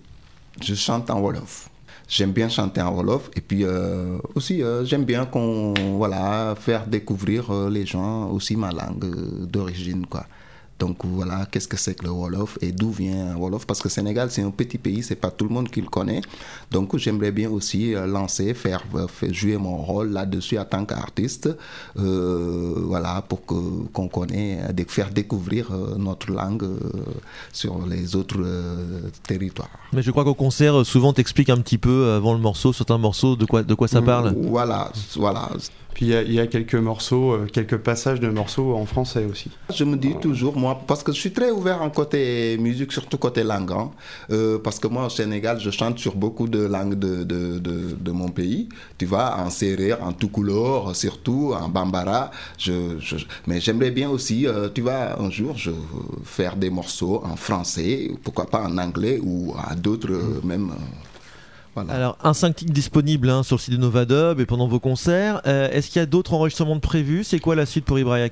je 0.61 0.75
chante 0.75 1.09
en 1.09 1.19
Wolof. 1.21 1.69
J'aime 2.07 2.31
bien 2.31 2.49
chanter 2.49 2.81
en 2.81 2.93
wolof. 2.93 3.29
Et 3.35 3.41
puis 3.41 3.63
euh, 3.63 4.17
aussi 4.35 4.61
euh, 4.61 4.85
j'aime 4.85 5.05
bien 5.05 5.27
voilà 5.97 6.55
faire 6.59 6.85
découvrir 6.85 7.51
euh, 7.51 7.69
les 7.69 7.85
gens 7.85 8.29
aussi 8.29 8.55
ma 8.55 8.71
langue 8.71 9.05
d'origine 9.47 10.05
quoi 10.05 10.25
donc 10.79 10.97
voilà, 11.05 11.45
qu'est-ce 11.51 11.67
que 11.67 11.77
c'est 11.77 11.95
que 11.95 12.03
le 12.03 12.11
Wolof 12.11 12.57
et 12.61 12.71
d'où 12.71 12.91
vient 12.91 13.35
Wolof 13.35 13.65
Parce 13.65 13.81
que 13.81 13.89
Sénégal, 13.89 14.31
c'est 14.31 14.41
un 14.41 14.51
petit 14.51 14.77
pays, 14.77 15.03
c'est 15.03 15.15
pas 15.15 15.31
tout 15.31 15.45
le 15.45 15.53
monde 15.53 15.69
qui 15.69 15.81
le 15.81 15.87
connaît. 15.87 16.21
Donc 16.71 16.97
j'aimerais 16.97 17.31
bien 17.31 17.49
aussi 17.49 17.95
euh, 17.95 18.05
lancer, 18.05 18.53
faire, 18.53 18.83
faire, 19.07 19.33
jouer 19.33 19.57
mon 19.57 19.77
rôle 19.77 20.09
là-dessus 20.09 20.57
en 20.57 20.65
tant 20.65 20.85
qu'artiste, 20.85 21.49
euh, 21.97 22.73
voilà, 22.87 23.21
pour 23.27 23.45
que 23.45 23.55
qu'on 23.93 24.07
connaisse, 24.07 24.59
faire 24.87 25.11
découvrir 25.11 25.71
euh, 25.71 25.95
notre 25.97 26.31
langue 26.31 26.63
euh, 26.63 26.79
sur 27.51 27.85
les 27.85 28.15
autres 28.15 28.39
euh, 28.39 29.09
territoires. 29.27 29.69
Mais 29.93 30.01
je 30.01 30.11
crois 30.11 30.23
qu'au 30.23 30.33
concert, 30.33 30.85
souvent 30.85 31.13
t'expliques 31.13 31.49
un 31.49 31.57
petit 31.57 31.77
peu 31.77 32.11
avant 32.11 32.33
le 32.33 32.39
morceau, 32.39 32.73
certains 32.73 32.97
morceaux, 32.97 33.35
de 33.35 33.45
quoi 33.45 33.63
de 33.63 33.73
quoi 33.73 33.87
ça 33.87 34.01
mm, 34.01 34.05
parle. 34.05 34.35
Voilà, 34.37 34.91
voilà. 35.15 35.49
Puis 35.95 36.07
il 36.07 36.33
y, 36.33 36.39
a 36.41 36.45
quelques 36.45 36.75
morceaux, 36.75 37.31
euh, 37.31 37.47
quelques 37.51 37.77
passages 37.77 38.19
de 38.19 38.27
morceaux 38.27 38.75
en 38.75 38.85
français 38.85 39.23
aussi. 39.31 39.49
Je 39.73 39.85
me 39.85 39.95
dis 39.95 40.13
toujours, 40.21 40.57
moi, 40.57 40.81
parce 40.85 41.03
que 41.03 41.13
je 41.13 41.17
suis 41.17 41.31
très 41.31 41.51
ouvert 41.51 41.81
en 41.81 41.89
côté 41.89 42.57
musique, 42.57 42.91
surtout 42.91 43.17
côté 43.17 43.43
langue. 43.43 43.71
Hein. 43.71 43.91
Euh, 44.29 44.59
parce 44.59 44.77
que 44.77 44.87
moi, 44.87 45.05
au 45.05 45.09
Sénégal, 45.09 45.57
je 45.61 45.71
chante 45.71 45.97
sur 45.97 46.15
beaucoup 46.15 46.49
de 46.49 46.59
langues 46.59 46.99
de, 46.99 47.23
de, 47.23 47.59
de, 47.59 48.11
mon 48.11 48.27
pays. 48.27 48.67
Tu 48.97 49.05
vois, 49.05 49.37
en 49.39 49.49
serrère, 49.49 50.03
en 50.03 50.11
tout 50.11 50.27
couleur, 50.27 50.93
surtout, 50.93 51.53
en 51.57 51.69
bambara. 51.69 52.29
Je, 52.57 52.97
mais 53.47 53.61
j'aimerais 53.61 53.91
bien 53.91 54.09
aussi, 54.09 54.47
euh, 54.47 54.67
tu 54.67 54.81
vois, 54.81 55.17
un 55.21 55.29
jour, 55.29 55.55
je 55.55 55.71
faire 56.25 56.57
des 56.57 56.69
morceaux 56.69 57.21
en 57.23 57.37
français, 57.37 58.11
pourquoi 58.21 58.47
pas 58.47 58.63
en 58.63 58.77
anglais 58.77 59.21
ou 59.23 59.53
à 59.57 59.75
d'autres, 59.75 60.11
euh, 60.11 60.41
Alors, 61.89 62.17
un 62.23 62.33
5 62.33 62.55
titres 62.55 62.73
disponible 62.73 63.29
hein, 63.29 63.43
sur 63.43 63.57
le 63.57 63.61
site 63.61 63.73
de 63.73 63.79
Novadub 63.79 64.39
et 64.39 64.45
pendant 64.45 64.67
vos 64.67 64.79
concerts. 64.79 65.41
Euh, 65.45 65.69
est-ce 65.71 65.89
qu'il 65.89 65.99
y 65.99 66.03
a 66.03 66.05
d'autres 66.05 66.33
enregistrements 66.33 66.75
de 66.75 66.81
prévus? 66.81 67.23
C'est 67.23 67.39
quoi 67.39 67.55
la 67.55 67.65
suite 67.65 67.85
pour 67.85 67.99
Ibrahim 67.99 68.29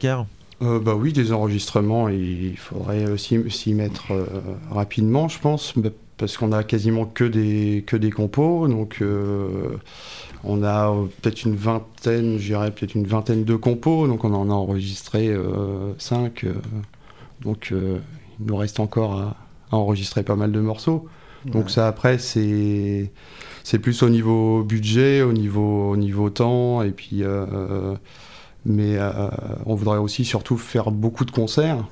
euh, 0.61 0.79
bah 0.79 0.95
oui, 0.95 1.11
des 1.11 1.33
enregistrements, 1.33 2.07
il 2.09 2.55
faudrait 2.57 3.17
s'y 3.17 3.73
mettre 3.73 4.11
euh, 4.11 4.25
rapidement, 4.71 5.27
je 5.27 5.39
pense, 5.39 5.73
parce 6.17 6.37
qu'on 6.37 6.51
a 6.53 6.63
quasiment 6.63 7.05
que 7.05 7.25
des, 7.25 7.83
que 7.85 7.97
des 7.97 8.11
compos, 8.11 8.67
donc 8.67 8.99
euh, 9.01 9.77
on 10.43 10.63
a 10.63 10.93
peut-être 11.21 11.43
une 11.43 11.55
vingtaine, 11.55 12.37
peut-être 12.37 12.95
une 12.95 13.07
vingtaine 13.07 13.43
de 13.43 13.55
compos, 13.55 14.07
donc 14.07 14.23
on 14.23 14.33
en 14.33 14.49
a 14.49 14.53
enregistré 14.53 15.35
5, 15.97 16.45
donc 17.41 17.71
il 17.71 18.45
nous 18.45 18.55
reste 18.55 18.79
encore 18.79 19.19
à, 19.19 19.35
à, 19.71 19.75
enregistrer 19.75 20.23
pas 20.23 20.35
mal 20.35 20.51
de 20.51 20.59
morceaux. 20.59 21.07
Donc 21.45 21.69
ça 21.69 21.87
après 21.87 22.17
c'est 22.17 23.11
c'est 23.63 23.79
plus 23.79 24.03
au 24.03 24.09
niveau 24.09 24.63
budget, 24.63 25.21
au 25.21 25.33
niveau 25.33 25.91
au 25.91 25.97
niveau 25.97 26.29
temps 26.29 26.81
et 26.81 26.91
puis 26.91 27.23
euh, 27.23 27.95
mais 28.65 28.97
euh, 28.97 29.11
on 29.65 29.75
voudrait 29.75 29.97
aussi 29.97 30.25
surtout 30.25 30.57
faire 30.57 30.91
beaucoup 30.91 31.25
de 31.25 31.31
concerts. 31.31 31.83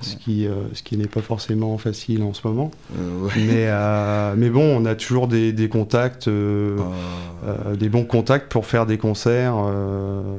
Ce 0.00 0.16
qui, 0.16 0.44
euh, 0.44 0.54
ce 0.72 0.82
qui 0.82 0.96
n'est 0.96 1.06
pas 1.06 1.22
forcément 1.22 1.78
facile 1.78 2.24
en 2.24 2.34
ce 2.34 2.46
moment. 2.46 2.72
Ouais. 2.98 3.30
Mais, 3.36 4.34
mais 4.36 4.50
bon, 4.50 4.76
on 4.76 4.84
a 4.86 4.96
toujours 4.96 5.28
des, 5.28 5.52
des 5.52 5.68
contacts, 5.68 6.28
ah. 6.28 7.76
des 7.76 7.88
bons 7.88 8.04
contacts 8.04 8.50
pour 8.50 8.66
faire 8.66 8.86
des 8.86 8.98
concerts 8.98 9.54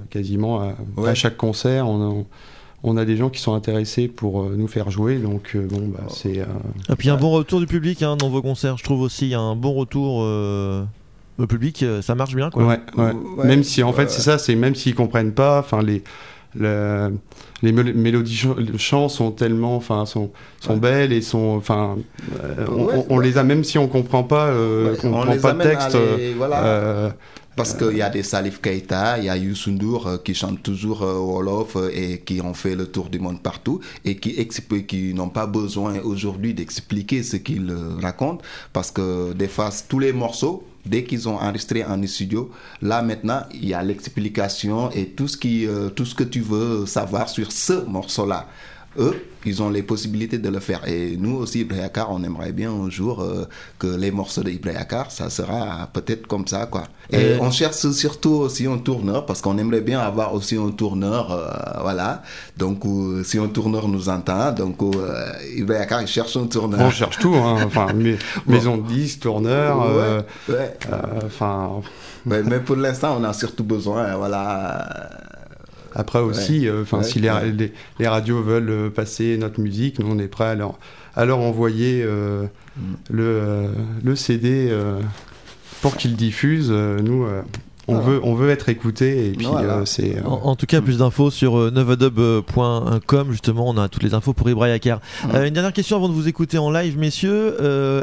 quasiment 0.09 0.75
à, 1.05 1.13
chaque 1.13 1.37
concert. 1.37 1.87
On, 1.87 2.01
on 2.01 2.25
a 2.97 3.05
des 3.05 3.17
gens 3.17 3.29
qui 3.29 3.41
sont 3.41 3.53
intéressés 3.53 4.07
pour 4.07 4.43
euh, 4.43 4.55
nous 4.57 4.67
faire 4.67 4.91
jouer. 4.91 5.17
Donc 5.17 5.51
euh, 5.55 5.67
bon, 5.67 5.87
bah, 5.87 6.03
c'est. 6.09 6.39
Euh, 6.39 6.45
Et 6.91 6.95
puis 6.95 7.09
un 7.09 7.17
bon 7.17 7.31
retour 7.31 7.59
du 7.59 7.67
public 7.67 8.03
hein, 8.03 8.15
dans 8.15 8.29
vos 8.29 8.41
concerts. 8.41 8.77
Je 8.77 8.83
trouve 8.83 9.01
aussi 9.01 9.33
un 9.33 9.55
bon 9.55 9.73
retour 9.73 10.17
au 11.37 11.47
public. 11.47 11.83
Ça 12.01 12.15
marche 12.15 12.35
bien, 12.35 12.49
quoi. 12.49 12.65
Ouais, 12.65 12.79
ouais. 12.97 13.13
ouais 13.37 13.45
même 13.45 13.63
si 13.63 13.83
en 13.83 13.93
fait 13.93 14.09
c'est 14.09 14.21
ça, 14.21 14.37
c'est 14.37 14.55
même 14.55 14.75
s'ils 14.75 14.95
comprennent 14.95 15.33
pas. 15.33 15.59
Enfin 15.59 15.81
les. 15.81 16.03
Le, 16.57 17.11
les 17.61 17.71
mélodies 17.73 18.47
de 18.57 18.77
chant 18.77 19.09
sont 19.09 19.31
tellement 19.31 19.75
enfin 19.75 20.05
sont, 20.05 20.31
sont 20.61 20.77
belles 20.77 21.11
et 21.11 21.21
sont 21.21 21.55
enfin 21.57 21.97
on, 22.69 22.87
on, 22.87 23.05
on, 23.09 23.19
les 23.19 23.37
a 23.37 23.43
même 23.43 23.65
si 23.65 23.77
on 23.77 23.87
comprend 23.87 24.23
pas 24.23 24.47
euh, 24.47 24.95
on, 25.03 25.11
comprend 25.11 25.37
pas 25.37 25.51
de 25.51 25.61
texte 25.61 25.97
les, 26.17 26.33
voilà. 26.33 26.63
euh, 26.63 27.09
parce 27.55 27.73
qu'il 27.73 27.97
y 27.97 28.01
a 28.01 28.09
des 28.09 28.23
Salif 28.23 28.59
Keita, 28.61 29.17
il 29.17 29.25
y 29.25 29.29
a 29.29 29.37
Youssou 29.37 29.71
N'Dour 29.71 30.07
euh, 30.07 30.17
qui 30.17 30.33
chantent 30.33 30.61
toujours 30.61 31.03
euh, 31.03 31.13
Wolof 31.13 31.77
euh, 31.77 31.89
et 31.93 32.19
qui 32.19 32.41
ont 32.41 32.53
fait 32.53 32.75
le 32.75 32.87
tour 32.87 33.09
du 33.09 33.19
monde 33.19 33.41
partout 33.41 33.79
et 34.03 34.17
qui, 34.17 34.35
qui 34.85 35.13
n'ont 35.13 35.29
pas 35.29 35.47
besoin 35.47 35.99
aujourd'hui 36.01 36.53
d'expliquer 36.53 37.23
ce 37.23 37.37
qu'ils 37.37 37.73
racontent 38.01 38.43
parce 38.73 38.91
que 38.91 39.33
des 39.33 39.47
fois, 39.47 39.69
tous 39.87 39.99
les 39.99 40.11
morceaux, 40.11 40.65
dès 40.85 41.03
qu'ils 41.03 41.29
ont 41.29 41.37
enregistré 41.37 41.83
en 41.85 42.05
studio, 42.05 42.51
là 42.81 43.01
maintenant, 43.01 43.43
il 43.53 43.69
y 43.69 43.73
a 43.73 43.81
l'explication 43.81 44.91
et 44.91 45.07
tout 45.07 45.27
ce, 45.27 45.37
qui, 45.37 45.67
tout 45.95 46.05
ce 46.05 46.13
que 46.13 46.23
tu 46.23 46.41
veux 46.41 46.85
savoir 46.85 47.29
sur 47.29 47.51
ce 47.51 47.85
morceau-là 47.85 48.47
eux, 48.97 49.15
ils 49.45 49.61
ont 49.61 49.69
les 49.69 49.83
possibilités 49.83 50.37
de 50.37 50.49
le 50.49 50.59
faire. 50.59 50.87
Et 50.87 51.15
nous 51.17 51.35
aussi, 51.35 51.61
Ibrahim 51.61 51.89
on 52.09 52.23
aimerait 52.23 52.51
bien 52.51 52.71
un 52.71 52.89
jour 52.89 53.21
euh, 53.21 53.45
que 53.77 53.87
les 53.87 54.11
morceaux 54.11 54.43
d'Ibrahim 54.43 54.75
ça 55.09 55.29
sera 55.29 55.87
peut-être 55.93 56.27
comme 56.27 56.47
ça, 56.47 56.65
quoi. 56.65 56.83
Et, 57.11 57.17
et, 57.17 57.37
on 57.39 57.51
cherche 57.51 57.87
surtout 57.91 58.31
aussi 58.31 58.65
un 58.65 58.77
tourneur, 58.77 59.25
parce 59.25 59.41
qu'on 59.41 59.57
aimerait 59.57 59.81
bien 59.81 59.99
avoir 59.99 60.33
aussi 60.33 60.57
un 60.57 60.71
tourneur, 60.71 61.31
euh, 61.31 61.81
voilà. 61.81 62.23
Donc, 62.57 62.85
euh, 62.85 63.23
si 63.23 63.37
un 63.37 63.47
tourneur 63.47 63.87
nous 63.87 64.09
entend, 64.09 64.51
donc 64.51 64.81
euh, 64.81 65.31
Ibrahim 65.55 66.01
il 66.01 66.07
cherche 66.07 66.35
un 66.37 66.47
tourneur. 66.47 66.81
On 66.81 66.89
cherche 66.89 67.19
tout, 67.19 67.35
hein. 67.35 67.57
enfin, 67.65 67.87
maison 68.47 68.77
de 68.77 68.87
10, 68.87 69.19
tourneur, 69.19 70.25
ouais, 70.49 70.53
ouais. 70.53 70.77
enfin... 71.25 71.81
mais 72.25 72.59
pour 72.59 72.75
l'instant, 72.75 73.17
on 73.19 73.23
a 73.23 73.33
surtout 73.33 73.63
besoin, 73.63 74.15
voilà 74.15 74.87
après 75.95 76.19
aussi, 76.19 76.69
enfin, 76.69 76.97
ouais, 76.97 77.03
euh, 77.03 77.07
si 77.07 77.19
les, 77.19 77.31
les, 77.53 77.73
les, 77.99 78.07
radios 78.07 78.41
veulent 78.43 78.69
euh, 78.69 78.89
passer 78.89 79.37
notre 79.37 79.61
musique, 79.61 79.97
nous 79.99 80.07
on 80.11 80.19
est 80.19 80.27
prêt 80.27 80.45
à 80.45 80.55
leur, 80.55 80.77
à 81.15 81.23
leur 81.23 81.39
envoyer 81.39 82.03
euh, 82.03 82.43
mm. 82.77 82.81
le, 83.11 83.67
le 84.03 84.15
CD 84.15 84.75
pour 85.81 85.95
qu'ils 85.95 86.17
diffusent. 86.17 86.71
nous, 86.71 87.25
on, 87.87 87.99
veut, 87.99 88.19
on 88.23 88.33
veut 88.33 88.49
être 88.49 88.67
écouté 88.67 89.29
et 89.29 89.31
puis 89.31 89.47
c'est. 89.85 90.21
En, 90.25 90.55
tout 90.55 90.65
cas, 90.65 90.81
plus 90.81 90.97
d'infos 90.97 91.31
sur 91.31 91.71
novadub.com. 91.71 93.31
Justement, 93.31 93.69
on 93.69 93.77
a 93.77 93.87
toutes 93.87 94.03
les 94.03 94.13
infos 94.13 94.33
pour 94.33 94.49
Ibrahim 94.49 94.73
Akar. 94.73 94.99
une 95.23 95.53
dernière 95.53 95.73
question 95.73 95.95
avant 95.95 96.09
de 96.09 96.13
vous 96.13 96.27
écouter 96.27 96.57
en 96.57 96.71
live, 96.71 96.97
messieurs. 96.97 97.55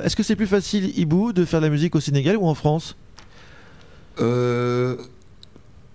Est-ce 0.02 0.16
que 0.16 0.22
c'est 0.22 0.37
plus 0.37 0.46
facile, 0.46 0.99
Ibou, 0.99 1.34
de 1.34 1.44
faire 1.44 1.61
de 1.61 1.66
la 1.66 1.70
musique 1.70 1.94
au 1.94 2.00
Sénégal 2.00 2.37
ou 2.38 2.46
en 2.46 2.54
France? 2.54 2.96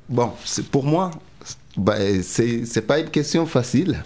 Bon, 0.10 0.32
c'est 0.46 0.66
pour 0.68 0.86
moi, 0.86 1.12
bah, 1.78 1.96
c'est 2.24 2.88
pas 2.88 3.00
une 3.00 3.10
question 3.10 3.46
facile. 3.46 4.04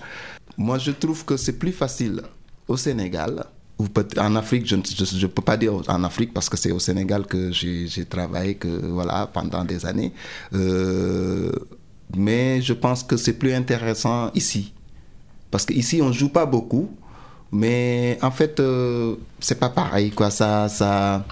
Moi, 0.57 0.77
je 0.77 0.91
trouve 0.91 1.23
que 1.25 1.37
c'est 1.37 1.57
plus 1.57 1.71
facile 1.71 2.21
au 2.67 2.77
Sénégal. 2.77 3.45
Ou 3.79 3.87
en 4.19 4.35
Afrique, 4.35 4.67
je 4.67 4.75
ne 4.75 5.27
peux 5.27 5.41
pas 5.41 5.57
dire 5.57 5.73
en 5.87 6.03
Afrique 6.03 6.33
parce 6.33 6.49
que 6.49 6.57
c'est 6.57 6.71
au 6.71 6.79
Sénégal 6.79 7.25
que 7.25 7.51
j'ai 7.51 8.05
travaillé 8.05 8.55
que, 8.55 8.67
voilà, 8.67 9.27
pendant 9.33 9.63
des 9.63 9.85
années. 9.85 10.11
Euh, 10.53 11.51
mais 12.15 12.61
je 12.61 12.73
pense 12.73 13.01
que 13.03 13.17
c'est 13.17 13.33
plus 13.33 13.53
intéressant 13.53 14.31
ici. 14.35 14.73
Parce 15.49 15.65
qu'ici, 15.65 16.01
on 16.01 16.09
ne 16.09 16.13
joue 16.13 16.29
pas 16.29 16.45
beaucoup. 16.45 16.91
Mais 17.51 18.19
en 18.21 18.31
fait, 18.31 18.59
euh, 18.59 19.15
c'est 19.39 19.59
pas 19.59 19.69
pareil. 19.69 20.11
Quoi. 20.11 20.29
Ça, 20.29 21.25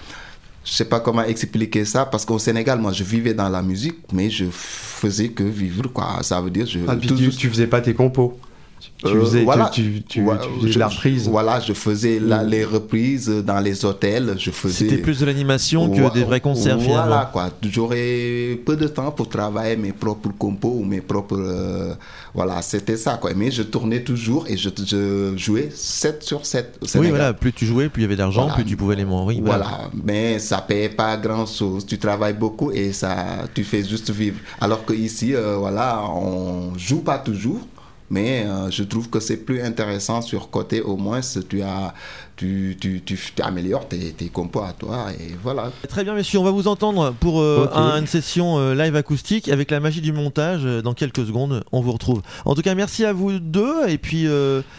je 0.69 0.75
sais 0.75 0.85
pas 0.85 0.99
comment 0.99 1.23
expliquer 1.23 1.83
ça 1.83 2.05
parce 2.05 2.25
qu'au 2.25 2.38
Sénégal, 2.38 2.79
moi, 2.79 2.91
je 2.91 3.03
vivais 3.03 3.33
dans 3.33 3.49
la 3.49 3.61
musique, 3.63 3.97
mais 4.13 4.29
je 4.29 4.45
faisais 4.51 5.29
que 5.29 5.43
vivre, 5.43 5.88
quoi. 5.91 6.19
Ça 6.21 6.39
veut 6.41 6.51
dire, 6.51 6.67
je. 6.67 6.79
Ah, 6.88 6.95
tu, 6.95 7.29
tu 7.31 7.49
faisais 7.49 7.65
pas 7.67 7.81
tes 7.81 7.95
compos. 7.95 8.39
Tu 8.79 9.07
euh, 9.07 9.21
faisais, 9.21 9.43
voilà, 9.43 9.69
tu, 9.74 10.03
tu, 10.07 10.25
faisais 10.62 10.79
la 10.79 10.88
reprise. 10.88 11.27
Voilà, 11.29 11.59
je 11.59 11.74
faisais 11.74 12.19
mm. 12.19 12.48
les 12.48 12.65
reprises 12.65 13.29
dans 13.29 13.59
les 13.59 13.86
hôtels. 13.86 14.36
Je 14.38 14.51
faisais. 14.51 14.89
C'était 14.89 14.98
plus 14.98 15.19
de 15.19 15.25
l'animation 15.25 15.89
que 15.89 16.13
des 16.13 16.24
vrais 16.24 16.41
concerts 16.41 16.77
Voilà 16.77 17.29
quoi. 17.31 17.50
J'aurais 17.62 18.59
peu 18.65 18.75
de 18.75 18.88
temps 18.88 19.12
pour 19.12 19.29
travailler 19.29 19.77
mes 19.77 19.93
propres 19.93 20.29
compos 20.38 20.75
ou 20.79 20.83
mes 20.83 21.01
propres. 21.01 21.38
Euh, 21.38 21.93
voilà, 22.33 22.62
c'était 22.62 22.98
ça 22.98 23.17
quoi. 23.17 23.31
Mais 23.36 23.51
je 23.51 23.63
tournais 23.63 24.03
toujours 24.03 24.45
et 24.48 24.57
je, 24.57 24.69
je 24.86 25.33
jouais 25.38 25.69
7 25.74 26.24
sur 26.24 26.45
7 26.45 26.79
Oui, 26.95 27.09
voilà. 27.09 27.33
Plus 27.33 27.53
tu 27.53 27.65
jouais, 27.65 27.89
plus 27.89 28.01
il 28.01 28.03
y 28.03 28.05
avait 28.05 28.15
d'argent, 28.15 28.50
plus 28.53 28.65
tu 28.65 28.75
pouvais 28.75 28.95
les 28.95 29.05
montrer. 29.05 29.41
Voilà. 29.43 29.89
Mais 30.03 30.39
ça 30.39 30.59
paye 30.62 30.89
pas 30.89 31.15
grand 31.17 31.45
chose. 31.45 31.86
Tu 31.86 31.98
travailles 31.98 32.33
beaucoup 32.33 32.71
et 32.71 32.91
ça, 32.91 33.15
tu 33.53 33.63
fais 33.63 33.83
juste 33.83 34.12
vivre. 34.12 34.39
Alors 34.59 34.86
que 34.86 34.93
ici, 34.93 35.33
euh, 35.36 35.55
voilà, 35.57 36.03
on 36.03 36.77
joue 36.77 37.01
pas 37.01 37.17
toujours 37.17 37.62
mais 38.09 38.45
euh, 38.45 38.69
je 38.69 38.83
trouve 38.83 39.09
que 39.09 39.19
c'est 39.19 39.37
plus 39.37 39.61
intéressant 39.61 40.21
sur 40.21 40.49
côté 40.49 40.81
au 40.81 40.97
moins 40.97 41.21
tu 41.39 41.61
as 41.61 41.93
tu, 42.39 42.77
tu, 42.79 43.01
tu, 43.01 43.19
améliores 43.41 43.86
tes, 43.89 44.13
tes, 44.13 44.29
compos 44.29 44.62
à 44.62 44.72
toi 44.72 45.08
et 45.12 45.36
voilà. 45.43 45.74
Très 45.89 46.05
bien 46.05 46.13
messieurs, 46.13 46.39
on 46.39 46.43
va 46.43 46.51
vous 46.51 46.69
entendre 46.69 47.13
pour 47.19 47.41
euh, 47.41 47.67
une 47.98 48.08
session 48.08 48.58
euh, 48.58 48.74
live 48.75 48.96
acoustique 48.96 49.50
avec 49.50 49.69
la 49.72 49.81
magie 49.81 50.00
du 50.00 50.13
montage 50.13 50.63
dans 50.63 50.93
quelques 50.93 51.25
secondes, 51.25 51.65
on 51.74 51.81
vous 51.81 51.91
retrouve. 51.91 52.22
En 52.46 52.55
tout 52.55 52.62
cas, 52.62 52.75
merci 52.75 53.03
à 53.03 53.12
vous 53.12 53.39
deux 53.39 53.89
et 53.89 53.98
puis 53.98 54.25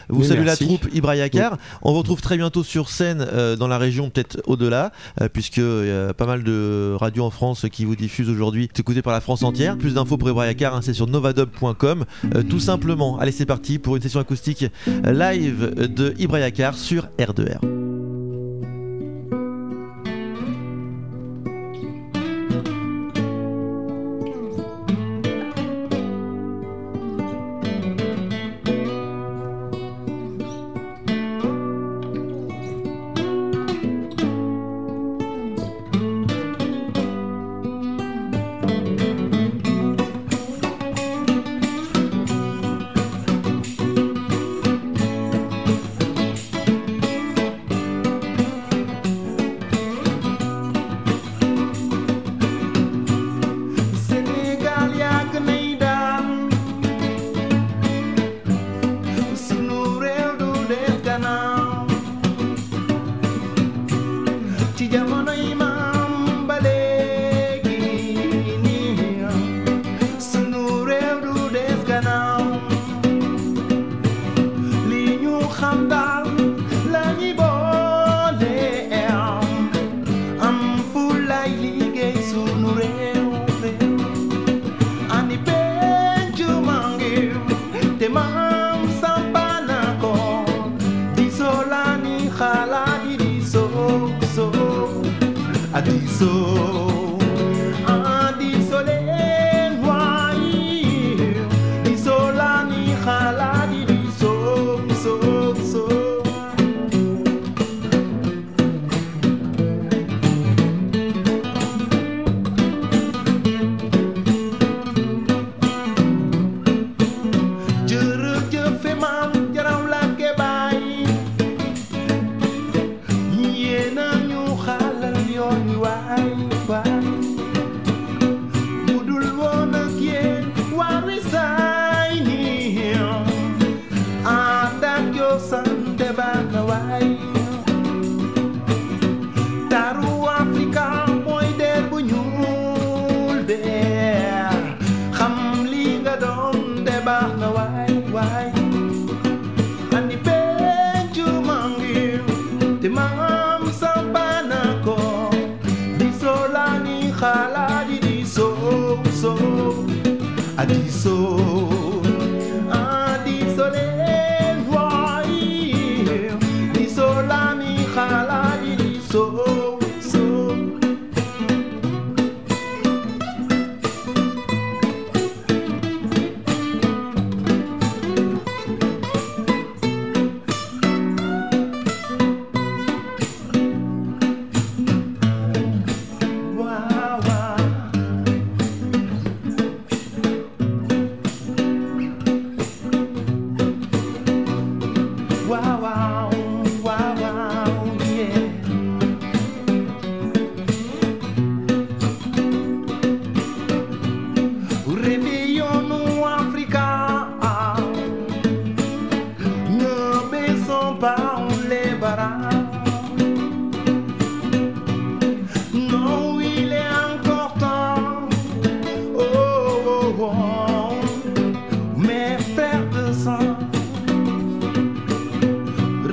vous 0.09 0.25
saluez 0.25 0.45
la 0.45 0.57
troupe 0.57 0.87
Ibrahim 0.95 1.29
On 1.83 1.93
vous 1.93 1.99
retrouve 1.99 2.23
très 2.23 2.39
bientôt 2.39 2.65
sur 2.65 2.89
scène 2.89 3.27
dans 3.59 3.69
la 3.69 3.77
région, 3.77 4.09
peut-être 4.09 4.41
au-delà, 4.47 4.91
puisqu'il 5.35 5.87
y 5.87 6.09
a 6.09 6.15
pas 6.15 6.27
mal 6.27 6.43
de 6.43 6.97
radios 6.99 7.25
en 7.25 7.31
France 7.31 7.67
qui 7.71 7.85
vous 7.85 7.95
diffusent 7.95 8.31
aujourd'hui, 8.31 8.71
c'est 8.73 8.81
écouté 8.81 9.03
par 9.03 9.13
la 9.13 9.21
France 9.21 9.43
entière. 9.43 9.77
Plus 9.77 9.95
d'infos 9.95 10.17
pour 10.17 10.31
Ibrahim 10.31 10.57
hein, 10.63 10.81
c'est 10.83 10.95
sur 10.95 11.07
novadub.com 11.07 12.07
tout 12.49 12.61
simplement. 12.61 13.19
Allez, 13.19 13.33
c'est 13.33 13.45
parti 13.45 13.79
pour 13.79 13.97
une 13.97 14.03
session 14.03 14.21
acoustique 14.21 14.65
live 15.05 15.75
de 15.77 16.15
Ibrahim 16.19 16.51
sur 16.75 17.07
scolaire. 17.51 17.90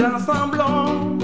faire 0.07 0.19
semblant 0.19 1.16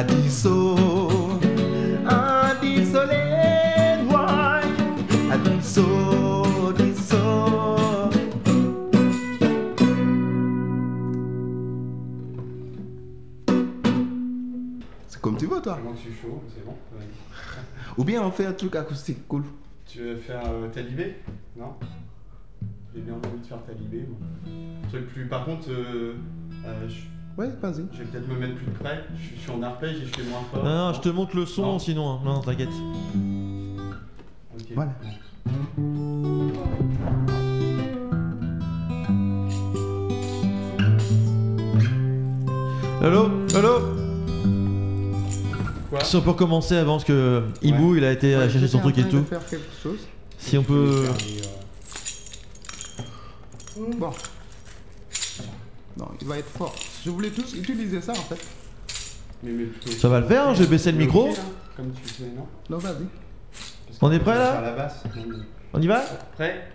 R2R. 0.00 0.80
Ou 17.98 18.04
bien 18.04 18.22
on 18.22 18.30
fait 18.30 18.46
un 18.46 18.52
truc 18.52 18.76
acoustique 18.76 19.26
cool. 19.28 19.42
Tu 19.86 19.98
veux 19.98 20.16
faire 20.16 20.42
euh, 20.46 20.68
Talibé? 20.68 21.16
Non? 21.56 21.74
J'ai 22.94 23.02
bien 23.02 23.14
envie 23.14 23.40
de 23.40 23.46
faire 23.46 23.62
Talibé. 23.64 24.06
Truc 24.88 25.08
plus. 25.08 25.26
Par 25.26 25.44
contre, 25.44 25.70
euh, 25.70 26.14
euh, 26.64 26.88
Ouais, 27.40 27.48
vas-y. 27.62 27.86
Je 27.94 27.98
vais 28.00 28.04
peut-être 28.04 28.28
me 28.28 28.36
mettre 28.36 28.54
plus 28.56 28.66
près. 28.66 29.02
Je 29.16 29.40
suis 29.40 29.50
en 29.50 29.62
arpège 29.62 29.96
et 29.96 30.04
je 30.04 30.14
fais 30.14 30.28
moins 30.28 30.42
fort. 30.52 30.62
Non, 30.62 30.88
non, 30.88 30.92
je 30.92 31.00
te 31.00 31.08
montre 31.08 31.34
le 31.34 31.46
son 31.46 31.78
sinon. 31.78 32.10
Hein. 32.10 32.20
Non, 32.22 32.40
t'inquiète. 32.42 32.68
Voilà. 34.74 34.92
Allô 43.00 43.30
Allô 43.54 43.78
si 46.04 46.16
on 46.16 46.20
peut 46.20 46.30
recommencer 46.30 46.76
avant, 46.76 46.96
parce 46.96 47.04
que 47.04 47.42
Ibu, 47.62 47.96
il 47.96 48.04
a 48.04 48.12
été 48.12 48.32
chercher 48.50 48.68
son 48.68 48.80
truc 48.80 48.98
et 48.98 49.08
tout. 49.08 49.24
Si 50.38 50.58
on 50.58 50.62
peut. 50.62 51.06
Bon. 53.96 54.10
Non, 55.96 56.08
il 56.20 56.28
va 56.28 56.38
être 56.38 56.48
fort. 56.50 56.74
Je 57.04 57.10
voulais 57.10 57.30
tous 57.30 57.54
utiliser 57.54 58.00
ça 58.00 58.12
en 58.12 58.14
fait. 58.14 58.40
ça 59.98 60.08
va 60.08 60.20
le 60.20 60.26
faire, 60.26 60.48
hein, 60.48 60.54
j'ai 60.54 60.66
baissé 60.66 60.92
le 60.92 60.98
micro. 60.98 61.30
Comme 61.76 61.92
tu 61.92 62.02
fais, 62.12 62.24
non 62.36 62.46
Non, 62.68 62.78
vas-y. 62.78 63.06
On 64.02 64.12
est 64.12 64.18
prêt 64.18 64.36
là 64.36 64.88
On 65.72 65.80
y 65.80 65.86
va 65.86 66.02
Prêt 66.36 66.68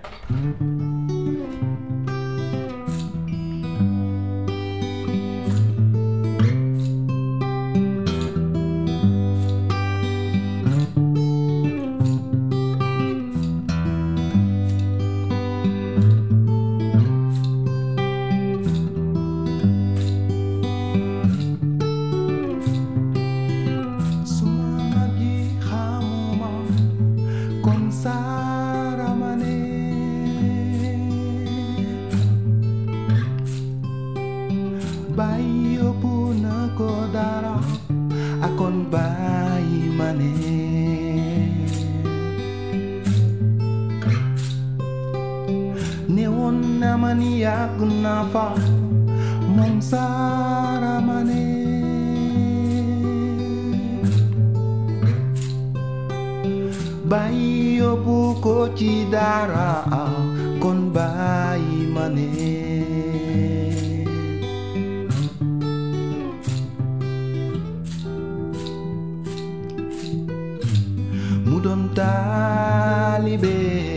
Caribe. 72.75 73.94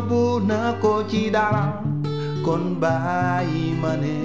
buona 0.00 0.76
cocida 0.80 1.82
con 2.44 2.78
bai 2.78 3.76
mane 3.80 4.18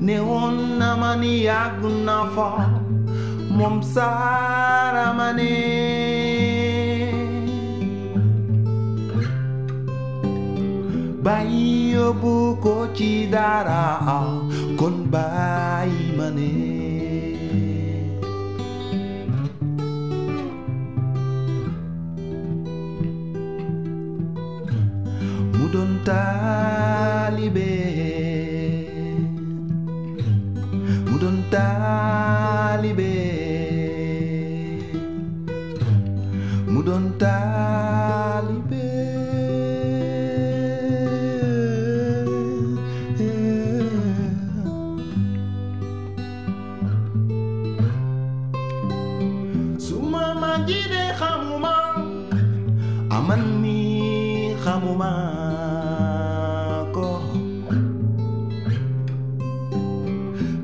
ne. 0.00 0.18
Onna 0.20 0.96
mani 0.96 1.48
agna 1.48 2.18
fa 2.34 2.50
mom 3.50 3.82
sara 3.82 5.12
mane 5.18 5.54
bai 11.22 11.94
bu 12.20 12.56
cocida 12.62 13.64
con 14.76 15.10
bai 15.10 15.92
mane 16.16 16.75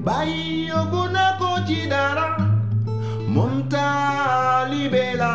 bayoguna 0.05 1.25
kotidara 1.39 2.27
mum 3.35 3.53
talibela 3.73 5.33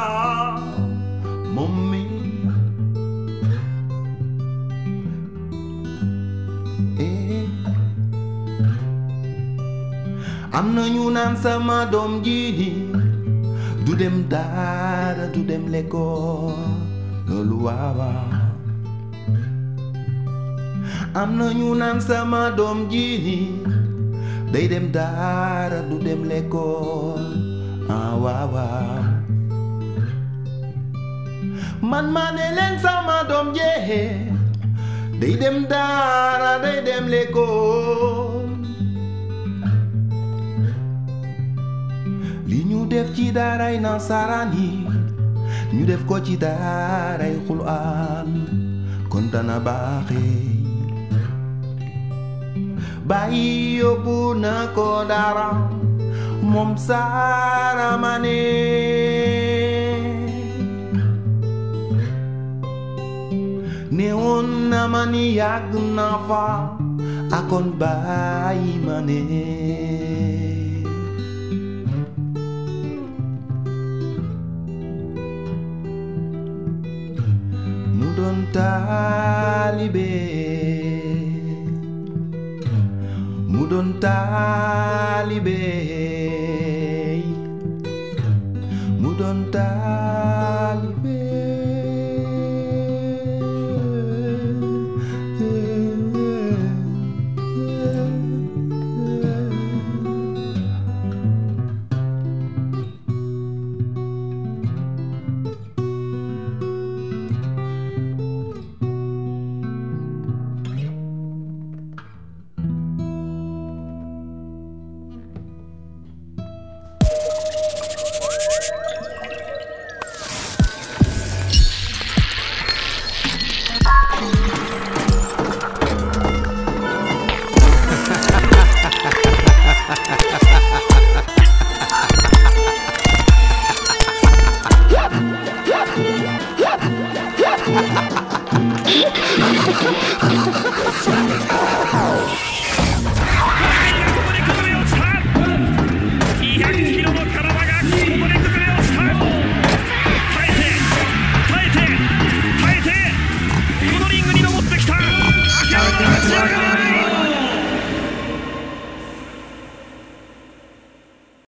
mummi 1.55 2.03
eh. 6.99 7.47
am 10.57 10.67
nañu 10.75 11.05
naan 11.15 11.33
sama 11.43 11.77
doom 11.93 12.13
ji 12.25 12.39
du 13.85 13.91
dem 14.01 14.17
daara 14.31 15.25
du 15.33 15.41
dem 15.49 15.63
lekkool 15.73 16.59
loolu 17.29 17.57
waawaa 17.65 18.23
am 21.21 21.29
nañu 21.39 21.69
naan 21.81 21.97
sama 22.09 22.41
doom 22.57 22.79
ji 22.91 23.05
day 24.53 24.65
dem 24.71 24.85
daara 24.95 25.79
du 25.89 25.97
dem 26.07 26.21
lekkool 26.31 27.25
ah 27.95 28.13
waawaa 28.23 29.03
man 31.91 32.05
ma 32.15 32.25
ne 32.37 32.47
sama 32.85 33.17
doom 33.29 33.47
jeexe 33.57 34.01
day 35.19 35.33
dem 35.41 35.57
daara 35.73 36.53
day 36.63 36.77
dem 36.87 37.05
lekkool 37.13 38.47
li 42.49 42.59
ñu 42.69 42.79
def 42.93 43.07
ci 43.15 43.25
daaray 43.37 43.75
nasaraan 43.85 44.49
yi 44.57 44.69
ñu 45.75 45.83
def 45.91 46.01
ko 46.09 46.15
ci 46.25 46.35
daaray 46.43 47.35
xuraan 47.47 48.29
kon 49.11 49.25
bàyyi 53.09 53.79
yóbbu 53.79 54.17
na 54.43 54.53
ko 54.75 54.87
dara 55.09 55.49
moom 56.51 56.71
saara 56.87 57.89
ma 58.03 58.13
ne 58.23 58.37
newoon 63.97 64.47
na 64.71 64.81
ma 64.93 65.01
ni 65.11 65.23
yàgg 65.39 65.71
na 65.97 66.07
fa 66.27 66.43
akon 67.37 67.65
bàyyi 67.81 68.73
ma 68.85 68.97
ne 69.07 69.19
mu 77.97 78.07
doon 78.17 78.37
mudon 83.57 83.87
taalibe 84.03 85.57
mudon 89.01 89.39
taalibe 89.53 89.76